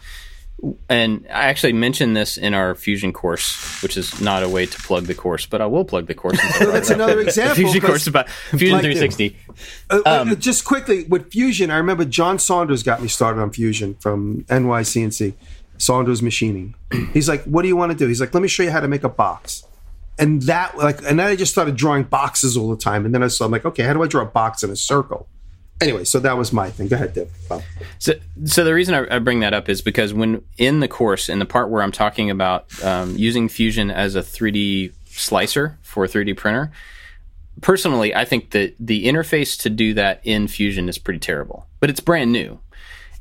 [0.88, 4.78] And I actually mentioned this in our Fusion course, which is not a way to
[4.82, 6.38] plug the course, but I will plug the course.
[6.38, 7.56] I That's another example.
[7.56, 9.36] Fusion course about Fusion like 360.
[9.88, 13.50] Uh, uh, Um, just quickly with Fusion, I remember John Saunders got me started on
[13.52, 15.34] Fusion from NYCNC,
[15.78, 16.74] Saunders Machining.
[17.14, 18.80] He's like, "What do you want to do?" He's like, "Let me show you how
[18.80, 19.64] to make a box."
[20.18, 23.06] And that, like, and then I just started drawing boxes all the time.
[23.06, 24.76] And then I saw, I'm like, okay, how do I draw a box in a
[24.76, 25.26] circle?
[25.80, 26.88] Anyway, so that was my thing.
[26.88, 27.30] Go ahead, Dave.
[27.48, 27.62] Bob.
[27.98, 28.14] So,
[28.44, 31.38] so the reason I, I bring that up is because when in the course, in
[31.38, 36.08] the part where I'm talking about um, using Fusion as a 3D slicer for a
[36.08, 36.70] 3D printer,
[37.62, 41.88] personally, I think that the interface to do that in Fusion is pretty terrible, but
[41.88, 42.60] it's brand new.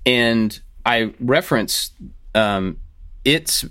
[0.06, 1.92] And I reference
[2.36, 2.78] um,
[3.24, 3.66] its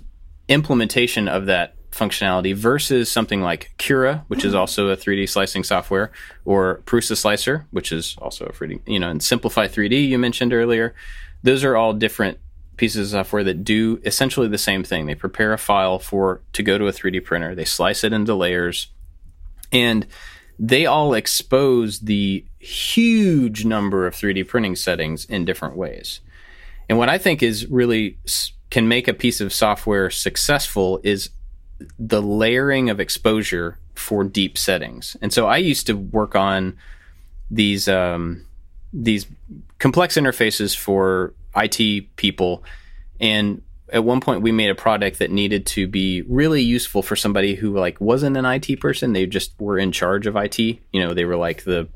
[0.47, 6.11] implementation of that functionality versus something like Cura, which is also a 3D slicing software,
[6.45, 10.53] or Prusa Slicer, which is also a 3D, you know, and Simplify 3D you mentioned
[10.53, 10.93] earlier.
[11.43, 12.37] Those are all different
[12.77, 15.05] pieces of software that do essentially the same thing.
[15.05, 17.55] They prepare a file for to go to a 3D printer.
[17.55, 18.87] They slice it into layers,
[19.71, 20.07] and
[20.57, 26.21] they all expose the huge number of 3D printing settings in different ways.
[26.87, 28.17] And what I think is really
[28.69, 31.29] can make a piece of software successful is
[31.97, 35.15] the layering of exposure for deep settings.
[35.21, 36.77] And so I used to work on
[37.51, 38.45] these um,
[38.93, 39.25] these
[39.77, 42.63] complex interfaces for IT people,
[43.19, 43.61] and
[43.91, 47.55] at one point we made a product that needed to be really useful for somebody
[47.55, 49.13] who like wasn't an IT person.
[49.13, 50.59] They just were in charge of IT.
[50.59, 51.87] You know, they were like the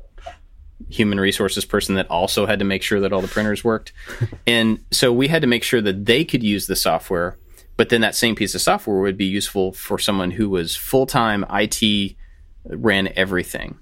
[0.88, 3.92] human resources person that also had to make sure that all the printers worked.
[4.46, 7.38] and so we had to make sure that they could use the software,
[7.76, 11.06] but then that same piece of software would be useful for someone who was full
[11.06, 12.16] time IT,
[12.70, 13.78] uh, ran everything.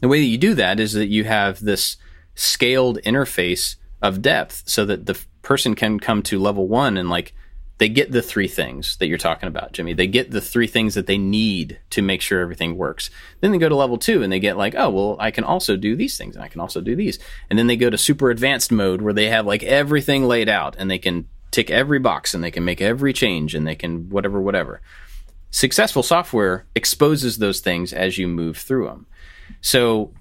[0.00, 1.96] The way that you do that is that you have this
[2.34, 7.34] scaled interface of depth so that the person can come to level one and like
[7.78, 9.92] they get the three things that you're talking about, Jimmy.
[9.92, 13.08] They get the three things that they need to make sure everything works.
[13.40, 15.76] Then they go to level two and they get like, oh, well, I can also
[15.76, 17.20] do these things and I can also do these.
[17.48, 20.74] And then they go to super advanced mode where they have like everything laid out
[20.76, 24.08] and they can tick every box and they can make every change and they can
[24.08, 24.80] whatever, whatever.
[25.50, 29.06] Successful software exposes those things as you move through them.
[29.60, 30.12] So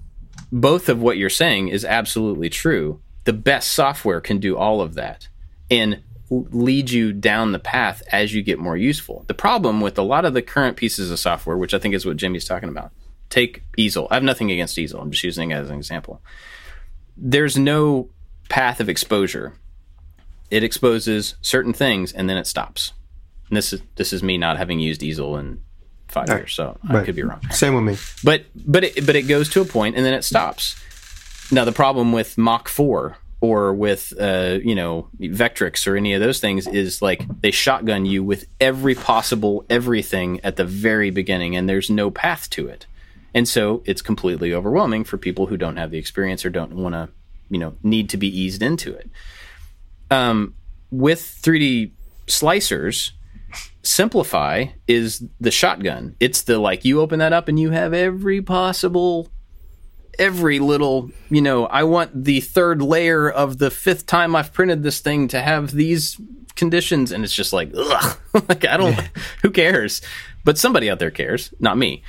[0.51, 3.01] both of what you're saying is absolutely true.
[3.25, 5.27] The best software can do all of that
[5.69, 9.25] and lead you down the path as you get more useful.
[9.27, 12.05] The problem with a lot of the current pieces of software, which I think is
[12.05, 12.91] what Jimmy's talking about,
[13.29, 14.07] take Easel.
[14.09, 15.01] I have nothing against Easel.
[15.01, 16.21] I'm just using it as an example.
[17.15, 18.09] There's no
[18.49, 19.53] path of exposure.
[20.49, 22.93] It exposes certain things and then it stops.
[23.49, 25.61] And this is this is me not having used Easel in
[26.07, 27.97] five years, so I could be wrong Same with me.
[28.23, 30.75] but but it, but it goes to a point and then it stops.
[31.51, 36.21] Now the problem with Mach four or with uh, you know Vectrix or any of
[36.21, 41.55] those things is like they shotgun you with every possible everything at the very beginning,
[41.55, 42.85] and there's no path to it,
[43.33, 46.93] and so it's completely overwhelming for people who don't have the experience or don't want
[46.93, 47.09] to
[47.49, 49.09] you know need to be eased into it.
[50.09, 50.55] Um,
[50.89, 51.91] with 3D
[52.27, 53.11] slicers,
[53.83, 56.15] Simplify is the shotgun.
[56.19, 59.29] It's the like you open that up and you have every possible
[60.19, 64.83] every little, you know, I want the third layer of the fifth time I've printed
[64.83, 66.19] this thing to have these
[66.55, 68.17] conditions and it's just like ugh.
[68.49, 68.93] like I don't
[69.41, 70.01] who cares?
[70.43, 72.03] But somebody out there cares, not me.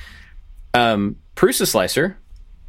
[0.75, 2.19] Um Prusa Slicer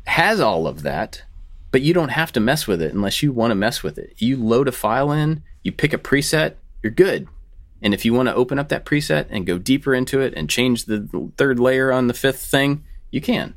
[0.05, 1.23] has all of that,
[1.71, 4.13] but you don't have to mess with it unless you want to mess with it.
[4.17, 7.27] You load a file in, you pick a preset, you're good
[7.81, 10.49] And if you want to open up that preset and go deeper into it and
[10.49, 13.55] change the third layer on the fifth thing, you can.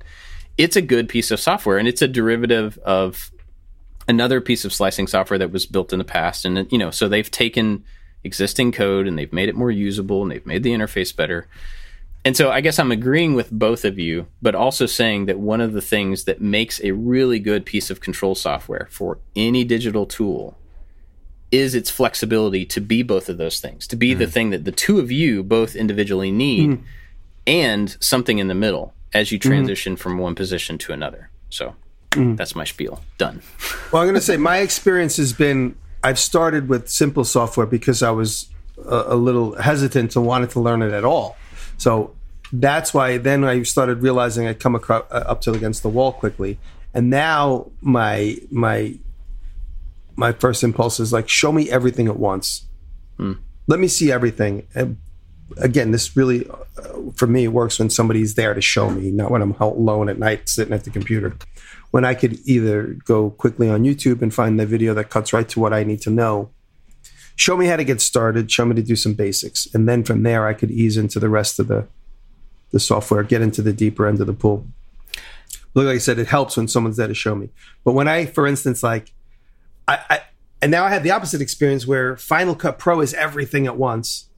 [0.57, 3.31] It's a good piece of software and it's a derivative of
[4.07, 6.45] another piece of slicing software that was built in the past.
[6.45, 7.85] And, you know, so they've taken
[8.25, 11.49] existing code and they've made it more usable and they've made the interface better.
[12.25, 15.61] And so I guess I'm agreeing with both of you, but also saying that one
[15.61, 20.07] of the things that makes a really good piece of control software for any digital
[20.07, 20.57] tool
[21.51, 24.19] is its flexibility to be both of those things, to be mm.
[24.19, 26.83] the thing that the two of you both individually need mm.
[27.47, 29.51] and something in the middle as you mm-hmm.
[29.51, 29.99] transition mm.
[29.99, 31.29] from one position to another.
[31.51, 31.75] So
[32.11, 32.37] mm.
[32.37, 33.03] that's my spiel.
[33.19, 33.43] Done.
[33.91, 38.03] Well, I'm going to say my experience has been I've started with simple software because
[38.03, 38.49] I was
[38.79, 41.37] a, a little hesitant to wanted to learn it at all.
[41.83, 42.15] So
[42.53, 46.13] that's why then I started realizing I'd come across, uh, up to against the wall
[46.13, 46.61] quickly.
[46.95, 48.95] And now my my
[50.15, 52.67] my first impulse is like, show me everything at once.
[53.17, 53.33] Hmm.
[53.67, 54.69] Let me see everything.
[54.77, 54.99] And
[55.57, 59.43] again, this really, uh, for me, works when somebody's there to show me, not when
[59.43, 61.35] I'm alone at night sitting at the computer.
[61.91, 65.49] When I could either go quickly on YouTube and find the video that cuts right
[65.49, 66.51] to what I need to know,
[67.37, 70.23] show me how to get started, show me to do some basics, and then from
[70.23, 71.87] there I could ease into the rest of the
[72.71, 74.67] the software, get into the deeper end of the pool.
[75.75, 77.51] Look, like I said, it helps when someone's there to show me.
[77.85, 79.13] But when I, for instance, like,
[79.87, 80.21] I, I
[80.61, 84.29] and now I had the opposite experience where Final Cut Pro is everything at once.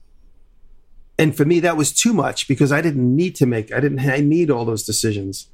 [1.17, 3.99] And for me, that was too much because I didn't need to make, I didn't
[3.99, 5.47] I need all those decisions.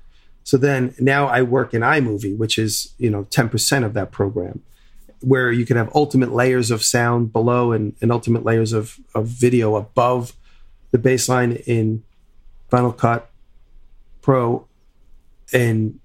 [0.44, 4.64] So then now I work in iMovie, which is, you know, 10% of that program,
[5.22, 9.28] where you can have ultimate layers of sound below and, and ultimate layers of, of
[9.28, 10.34] video above
[10.92, 12.04] the baseline in
[12.70, 13.30] Final Cut
[14.22, 14.68] Pro
[15.54, 16.00] and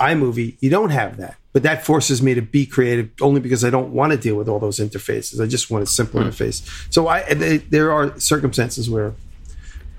[0.00, 1.36] iMovie, you don't have that.
[1.52, 4.48] But that forces me to be creative only because I don't want to deal with
[4.48, 5.40] all those interfaces.
[5.40, 6.28] I just want a simple mm.
[6.28, 6.86] interface.
[6.92, 9.14] So I they, there are circumstances where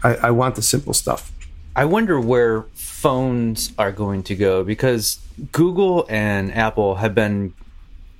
[0.04, 1.32] I, I want the simple stuff.
[1.76, 5.20] I wonder where phones are going to go because
[5.52, 7.54] Google and Apple have been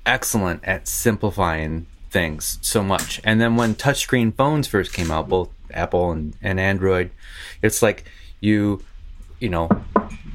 [0.06, 3.20] excellent at simplifying things so much.
[3.24, 7.10] And then when touchscreen phones first came out, both Apple and, and Android,
[7.62, 8.04] it's like
[8.40, 8.82] you,
[9.38, 9.68] you know,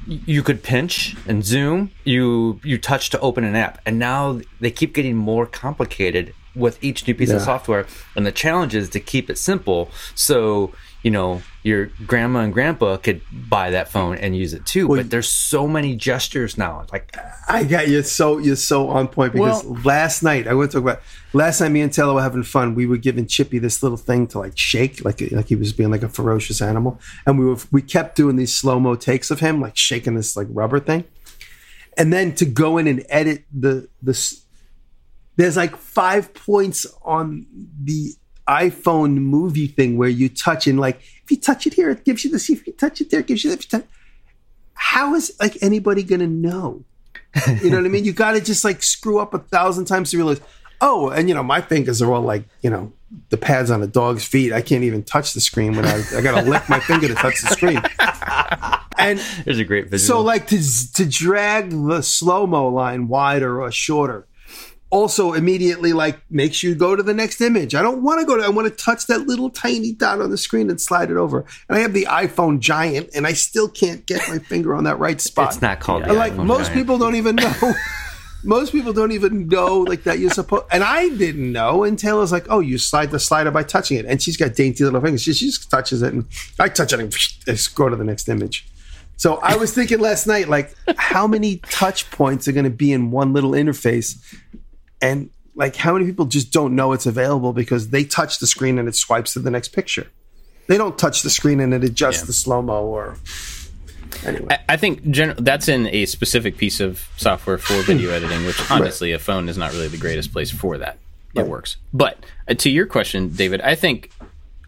[0.07, 4.71] you could pinch and zoom, you you touch to open an app, and now they
[4.71, 7.35] keep getting more complicated with each new piece yeah.
[7.35, 7.85] of software.
[8.15, 9.89] And the challenge is to keep it simple.
[10.13, 14.87] So you know your grandma and grandpa could buy that phone and use it too
[14.87, 19.07] well, but there's so many gestures now like i got you so you're so on
[19.07, 21.01] point because well, last night i want to talk about
[21.33, 24.27] last night me and taylor were having fun we were giving chippy this little thing
[24.27, 27.57] to like shake like like he was being like a ferocious animal and we were
[27.71, 31.03] we kept doing these slow-mo takes of him like shaking this like rubber thing
[31.97, 34.13] and then to go in and edit the the
[35.35, 37.47] there's like five points on
[37.83, 38.13] the
[38.47, 42.23] iPhone movie thing where you touch and like if you touch it here, it gives
[42.23, 42.49] you this.
[42.49, 43.87] If you touch it there, it gives you that.
[44.75, 46.83] How is like anybody gonna know?
[47.61, 48.05] You know what I mean?
[48.05, 50.39] You got to just like screw up a thousand times to realize.
[50.79, 52.93] Oh, and you know my fingers are all like you know
[53.29, 54.53] the pads on a dog's feet.
[54.53, 57.15] I can't even touch the screen when I I got to lick my finger to
[57.15, 57.81] touch the screen.
[58.97, 60.19] And there's a great visual.
[60.19, 64.25] So like to to drag the slow mo line wider or shorter
[64.89, 67.75] also immediately like makes you go to the next image.
[67.75, 70.29] I don't want to go to, I want to touch that little tiny dot on
[70.29, 71.45] the screen and slide it over.
[71.67, 74.99] And I have the iPhone giant and I still can't get my finger on that
[74.99, 75.53] right spot.
[75.53, 76.75] It's not called like iPhone most giant.
[76.79, 77.53] people don't even know.
[78.43, 81.83] most people don't even know like that you're supposed and I didn't know.
[81.83, 84.05] And Taylor's like, oh, you slide the slider by touching it.
[84.05, 85.23] And she's got dainty little fingers.
[85.23, 86.25] She, she just touches it and
[86.59, 87.11] I touch it and
[87.45, 88.67] just go to the next image.
[89.17, 92.91] So I was thinking last night, like, how many touch points are going to be
[92.91, 94.21] in one little interface
[95.01, 98.77] and like, how many people just don't know it's available because they touch the screen
[98.77, 100.07] and it swipes to the next picture?
[100.67, 102.25] They don't touch the screen and it adjusts yeah.
[102.25, 103.17] the slow mo or.
[104.25, 104.47] Anyway.
[104.49, 108.59] I, I think gen- that's in a specific piece of software for video editing, which
[108.71, 109.21] honestly, right.
[109.21, 110.97] a phone is not really the greatest place for that.
[111.35, 111.49] It right.
[111.49, 111.77] works.
[111.93, 114.11] But uh, to your question, David, I think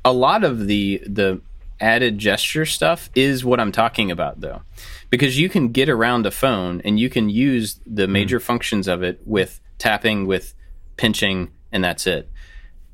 [0.03, 1.41] a lot of the the
[1.80, 4.61] added gesture stuff is what I'm talking about, though,
[5.09, 8.11] because you can get around a phone and you can use the hmm.
[8.13, 8.43] major mm.
[8.43, 10.53] functions of it with tapping with
[10.97, 12.30] pinching, and that's it.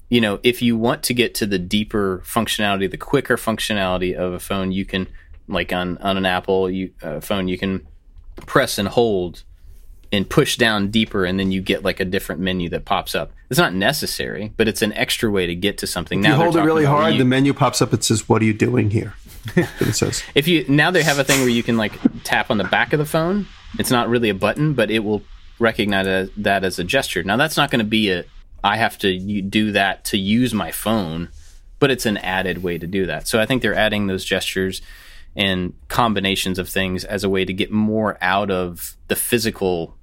[0.09, 4.33] You know, if you want to get to the deeper functionality, the quicker functionality of
[4.33, 5.07] a phone, you can,
[5.47, 7.87] like on on an Apple you, uh, phone, you can
[8.45, 9.43] press and hold
[10.11, 13.31] and push down deeper, and then you get like a different menu that pops up.
[13.49, 16.19] It's not necessary, but it's an extra way to get to something.
[16.19, 17.93] If now you hold it really hard, you, the menu pops up.
[17.93, 19.15] It says, "What are you doing here?"
[19.55, 20.23] it says.
[20.35, 22.93] If you now they have a thing where you can like tap on the back
[22.93, 23.47] of the phone.
[23.79, 25.23] It's not really a button, but it will
[25.63, 27.23] recognize that as a gesture.
[27.23, 28.25] Now that's not going to be a
[28.63, 31.29] I have to do that to use my phone
[31.83, 33.27] but it's an added way to do that.
[33.27, 34.81] So I think they're adding those gestures
[35.35, 39.97] and combinations of things as a way to get more out of the physical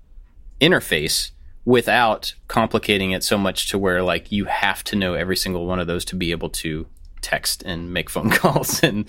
[0.60, 1.30] interface
[1.64, 5.80] without complicating it so much to where like you have to know every single one
[5.80, 6.86] of those to be able to
[7.22, 9.08] text and make phone calls and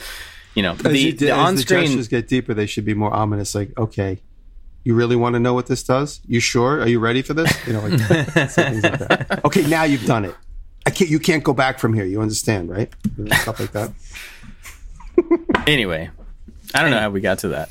[0.55, 2.93] you know As, the, you, the as on the gestures get deeper, they should be
[2.93, 3.53] more ominous.
[3.53, 4.21] Like, okay,
[4.83, 6.21] you really want to know what this does?
[6.27, 6.81] You sure?
[6.81, 7.51] Are you ready for this?
[7.67, 9.41] You know, like, like that.
[9.45, 10.35] Okay, now you've done it.
[10.85, 11.09] I can't.
[11.11, 12.05] You can't go back from here.
[12.05, 12.91] You understand, right?
[13.17, 13.91] You know, Stuff like that.
[15.67, 16.09] anyway
[16.73, 17.69] i don't know how we got to that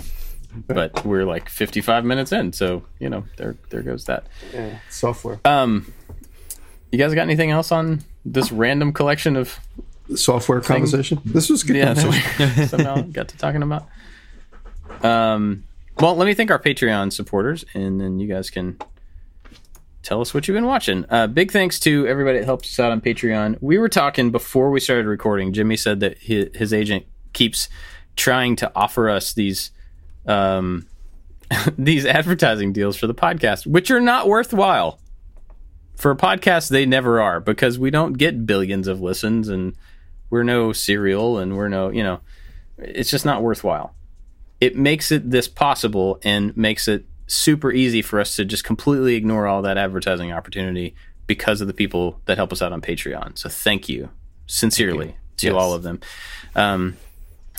[0.68, 5.40] but we're like 55 minutes in so you know there there goes that Yeah, software.
[5.44, 5.92] um
[6.92, 9.58] you guys got anything else on this random collection of
[10.16, 11.20] software conversation.
[11.24, 11.76] This was good.
[11.76, 11.94] yeah
[12.66, 13.88] somehow got to talking about
[15.02, 15.64] um
[16.00, 18.78] well let me thank our patreon supporters and then you guys can
[20.02, 21.04] tell us what you've been watching.
[21.10, 23.58] Uh big thanks to everybody that helps us out on patreon.
[23.60, 25.52] We were talking before we started recording.
[25.52, 27.68] Jimmy said that his, his agent keeps
[28.16, 29.70] trying to offer us these
[30.26, 30.86] um
[31.78, 34.98] these advertising deals for the podcast which are not worthwhile.
[35.96, 39.74] For a podcast they never are because we don't get billions of listens and
[40.30, 42.20] we're no serial and we're no you know
[42.78, 43.94] it's just not worthwhile
[44.60, 49.14] it makes it this possible and makes it super easy for us to just completely
[49.14, 50.94] ignore all that advertising opportunity
[51.26, 54.10] because of the people that help us out on patreon so thank you
[54.46, 55.54] sincerely to Yes.
[55.54, 56.00] all of them
[56.56, 56.96] um,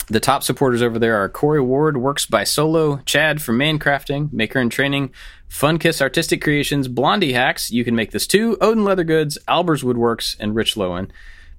[0.08, 4.58] the top supporters over there are Corey Ward, Works by Solo, Chad from Mancrafting, Maker
[4.58, 5.12] and Training,
[5.48, 9.84] Fun Kiss Artistic Creations, Blondie Hacks, You Can Make This Too, Odin Leather Goods, Albers
[9.84, 11.08] Woodworks, and Rich Lowen.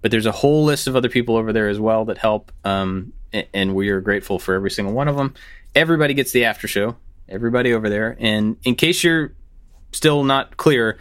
[0.02, 3.14] But there's a whole list of other people over there as well that help, um,
[3.54, 5.34] and we are grateful for every single one of them.
[5.76, 6.96] Everybody gets the after show,
[7.28, 8.16] everybody over there.
[8.20, 9.34] And in case you're
[9.92, 10.98] still not clear,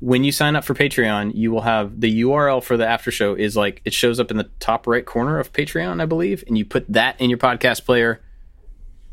[0.00, 3.34] when you sign up for Patreon, you will have the URL for the after show
[3.34, 6.58] is like it shows up in the top right corner of Patreon, I believe, and
[6.58, 8.20] you put that in your podcast player.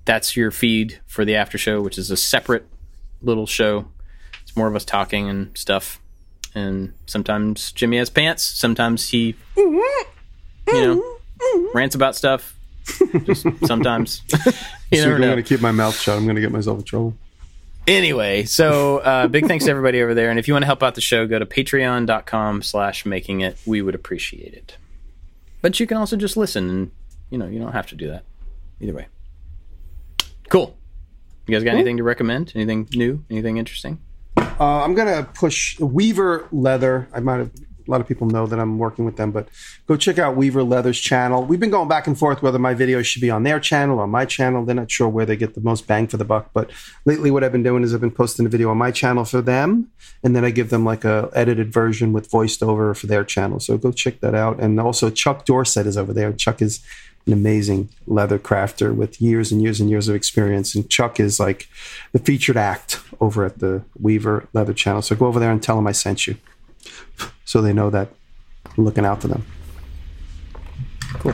[0.06, 2.66] That's your feed for the after show, which is a separate
[3.22, 3.86] little show.
[4.42, 6.02] It's more of us talking and stuff.
[6.56, 8.42] And sometimes Jimmy has pants.
[8.42, 9.84] Sometimes he, you
[10.68, 11.18] know,
[11.76, 12.58] rants about stuff.
[13.26, 14.22] Just sometimes.
[14.92, 16.18] you So never I'm going to keep my mouth shut.
[16.18, 17.14] I'm going to get myself in trouble.
[17.88, 20.30] Anyway, so uh, big thanks to everybody over there.
[20.30, 23.58] And if you want to help out the show, go to patreon.com slash making it.
[23.66, 24.78] We would appreciate it.
[25.62, 26.92] But you can also just listen and,
[27.30, 28.24] you know, you don't have to do that.
[28.80, 29.08] Either way.
[30.50, 30.78] Cool.
[31.48, 32.52] You guys got anything to recommend?
[32.56, 33.24] Anything new?
[33.30, 34.00] Anything interesting?
[34.38, 37.08] Uh, I'm gonna push Weaver Leather.
[37.14, 37.52] I might have
[37.90, 39.50] a lot of people know that I'm working with them, but
[39.88, 41.44] go check out Weaver Leather's channel.
[41.44, 44.06] We've been going back and forth whether my videos should be on their channel or
[44.06, 44.64] my channel.
[44.64, 46.70] They're not sure where they get the most bang for the buck, but
[47.06, 49.42] lately what I've been doing is I've been posting a video on my channel for
[49.42, 49.90] them,
[50.24, 53.60] and then I give them like a edited version with voiced over for their channel.
[53.60, 54.60] So go check that out.
[54.60, 56.32] And also Chuck Dorsett is over there.
[56.34, 56.82] Chuck is
[57.26, 60.76] an amazing leather crafter with years and years and years of experience.
[60.76, 61.68] And Chuck is like
[62.12, 65.02] the featured act over at the Weaver Leather channel.
[65.02, 66.38] So go over there and tell him I sent you
[67.50, 68.10] so they know that
[68.78, 69.44] I'm looking out for them.
[71.16, 71.34] Cool.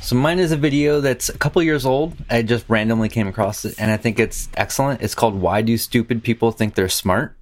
[0.00, 2.14] So mine is a video that's a couple years old.
[2.30, 5.02] I just randomly came across it, and I think it's excellent.
[5.02, 7.36] It's called "Why Do Stupid People Think They're Smart,"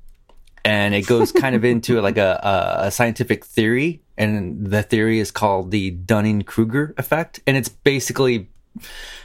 [0.65, 5.19] and it goes kind of into like a, a, a scientific theory, and the theory
[5.19, 8.49] is called the Dunning Kruger effect, and it's basically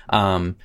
[0.10, 0.58] um,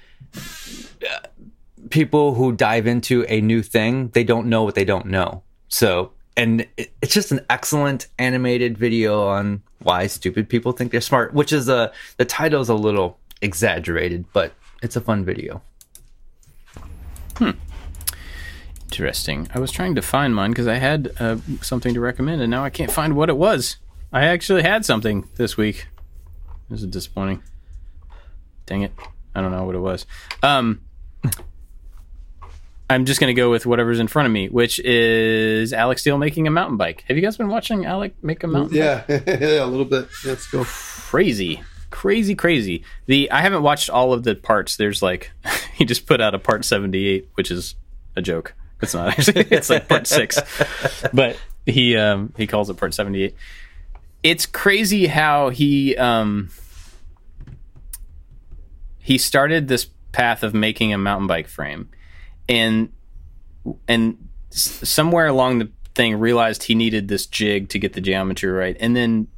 [1.91, 5.45] people who dive into a new thing, they don't know what they don't know.
[5.69, 11.01] So, and it, it's just an excellent animated video on why stupid people think they're
[11.01, 14.53] smart, which is a the title's a little exaggerated, but
[14.83, 15.63] it's a fun video.
[17.37, 17.51] Hmm.
[18.85, 19.49] Interesting.
[19.55, 22.65] I was trying to find mine because I had uh, something to recommend, and now
[22.65, 23.77] I can't find what it was.
[24.13, 25.87] I actually had something this week.
[26.69, 27.43] This is disappointing.
[28.67, 28.93] Dang it.
[29.35, 30.07] I don't know what it was.
[30.43, 30.81] Um,
[32.91, 36.19] I'm just going to go with whatever's in front of me, which is Alec Steele
[36.19, 37.05] making a mountain bike.
[37.07, 39.05] Have you guys been watching Alec make a mountain bike?
[39.09, 40.09] Yeah, yeah, a little bit.
[40.25, 40.65] Let's go.
[40.65, 45.33] crazy crazy crazy the i haven't watched all of the parts there's like
[45.75, 47.75] he just put out a part 78 which is
[48.15, 50.39] a joke it's not actually it's like part 6
[51.13, 51.37] but
[51.67, 53.35] he um he calls it part 78
[54.23, 56.51] it's crazy how he um
[59.01, 61.89] he started this path of making a mountain bike frame
[62.51, 62.93] and
[63.87, 68.77] and somewhere along the thing realized he needed this jig to get the geometry right.
[68.81, 69.29] And then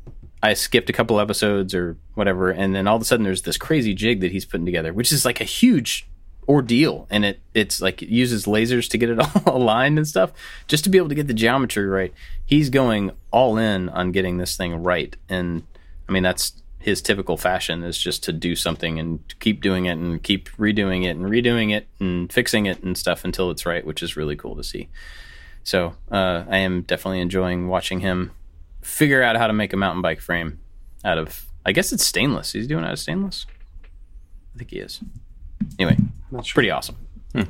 [0.42, 3.56] I skipped a couple episodes or whatever, and then all of a sudden there's this
[3.56, 6.08] crazy jig that he's putting together, which is like a huge
[6.48, 10.32] ordeal, and it it's like it uses lasers to get it all aligned and stuff,
[10.66, 12.12] just to be able to get the geometry right.
[12.44, 15.62] He's going all in on getting this thing right, and
[16.08, 19.92] I mean that's his typical fashion is just to do something and keep doing it
[19.92, 23.86] and keep redoing it and redoing it and fixing it and stuff until it's right,
[23.86, 24.88] which is really cool to see.
[25.64, 28.32] So uh, I am definitely enjoying watching him
[28.80, 30.58] figure out how to make a mountain bike frame
[31.04, 31.46] out of.
[31.64, 32.52] I guess it's stainless.
[32.52, 33.46] He's doing it out of stainless.
[34.54, 35.00] I think he is.
[35.78, 35.96] Anyway,
[36.32, 36.54] Not sure.
[36.54, 36.96] pretty awesome.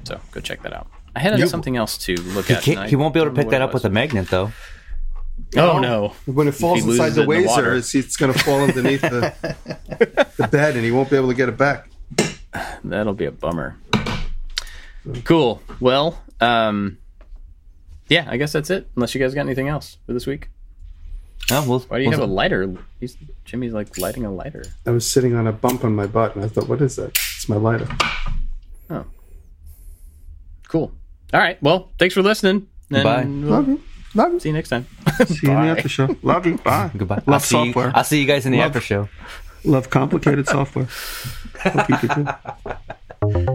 [0.05, 0.87] So go check that out.
[1.17, 1.49] I had Yep.
[1.49, 2.63] something else to look He, at.
[2.63, 4.53] can't- and I he won't be able to pick that up with a magnet, though.
[5.57, 6.15] Oh no!
[6.27, 7.73] When it falls inside the it in water.
[7.73, 9.35] Wazer, it's, it's going to fall underneath the,
[10.39, 11.89] the bed, and he won't be able to get it back.
[12.85, 13.77] That'll be a bummer.
[15.25, 15.61] Cool.
[15.81, 16.99] Well, um,
[18.09, 18.89] yeah, I guess that's it.
[18.97, 20.49] Unless you guys got anything else for this week.
[21.51, 22.75] Oh, we'll, Why do you we'll- have a lighter?
[23.01, 24.65] He's, Jimmy's like lighting a lighter.
[24.87, 27.09] I was sitting on a bump on my butt, and I thought, "What is that?"
[27.37, 27.89] It's my lighter.
[28.91, 29.05] Oh,
[30.69, 30.93] cool.
[31.35, 31.61] All right.
[31.63, 32.69] Well, thanks for listening.
[32.91, 33.25] and Bye.
[33.25, 33.83] we'll Love you.
[34.15, 34.41] Love you.
[34.41, 34.87] See you next time.
[35.27, 36.17] See you in the after show.
[36.23, 36.59] Love you.
[36.59, 36.91] Bye.
[36.97, 37.17] Goodbye.
[37.27, 37.93] Love I'll see, you, software.
[37.95, 39.09] I'll see you guys in the Love- after show.
[39.65, 40.89] Love complicated software.
[41.61, 43.47] Hope you do too.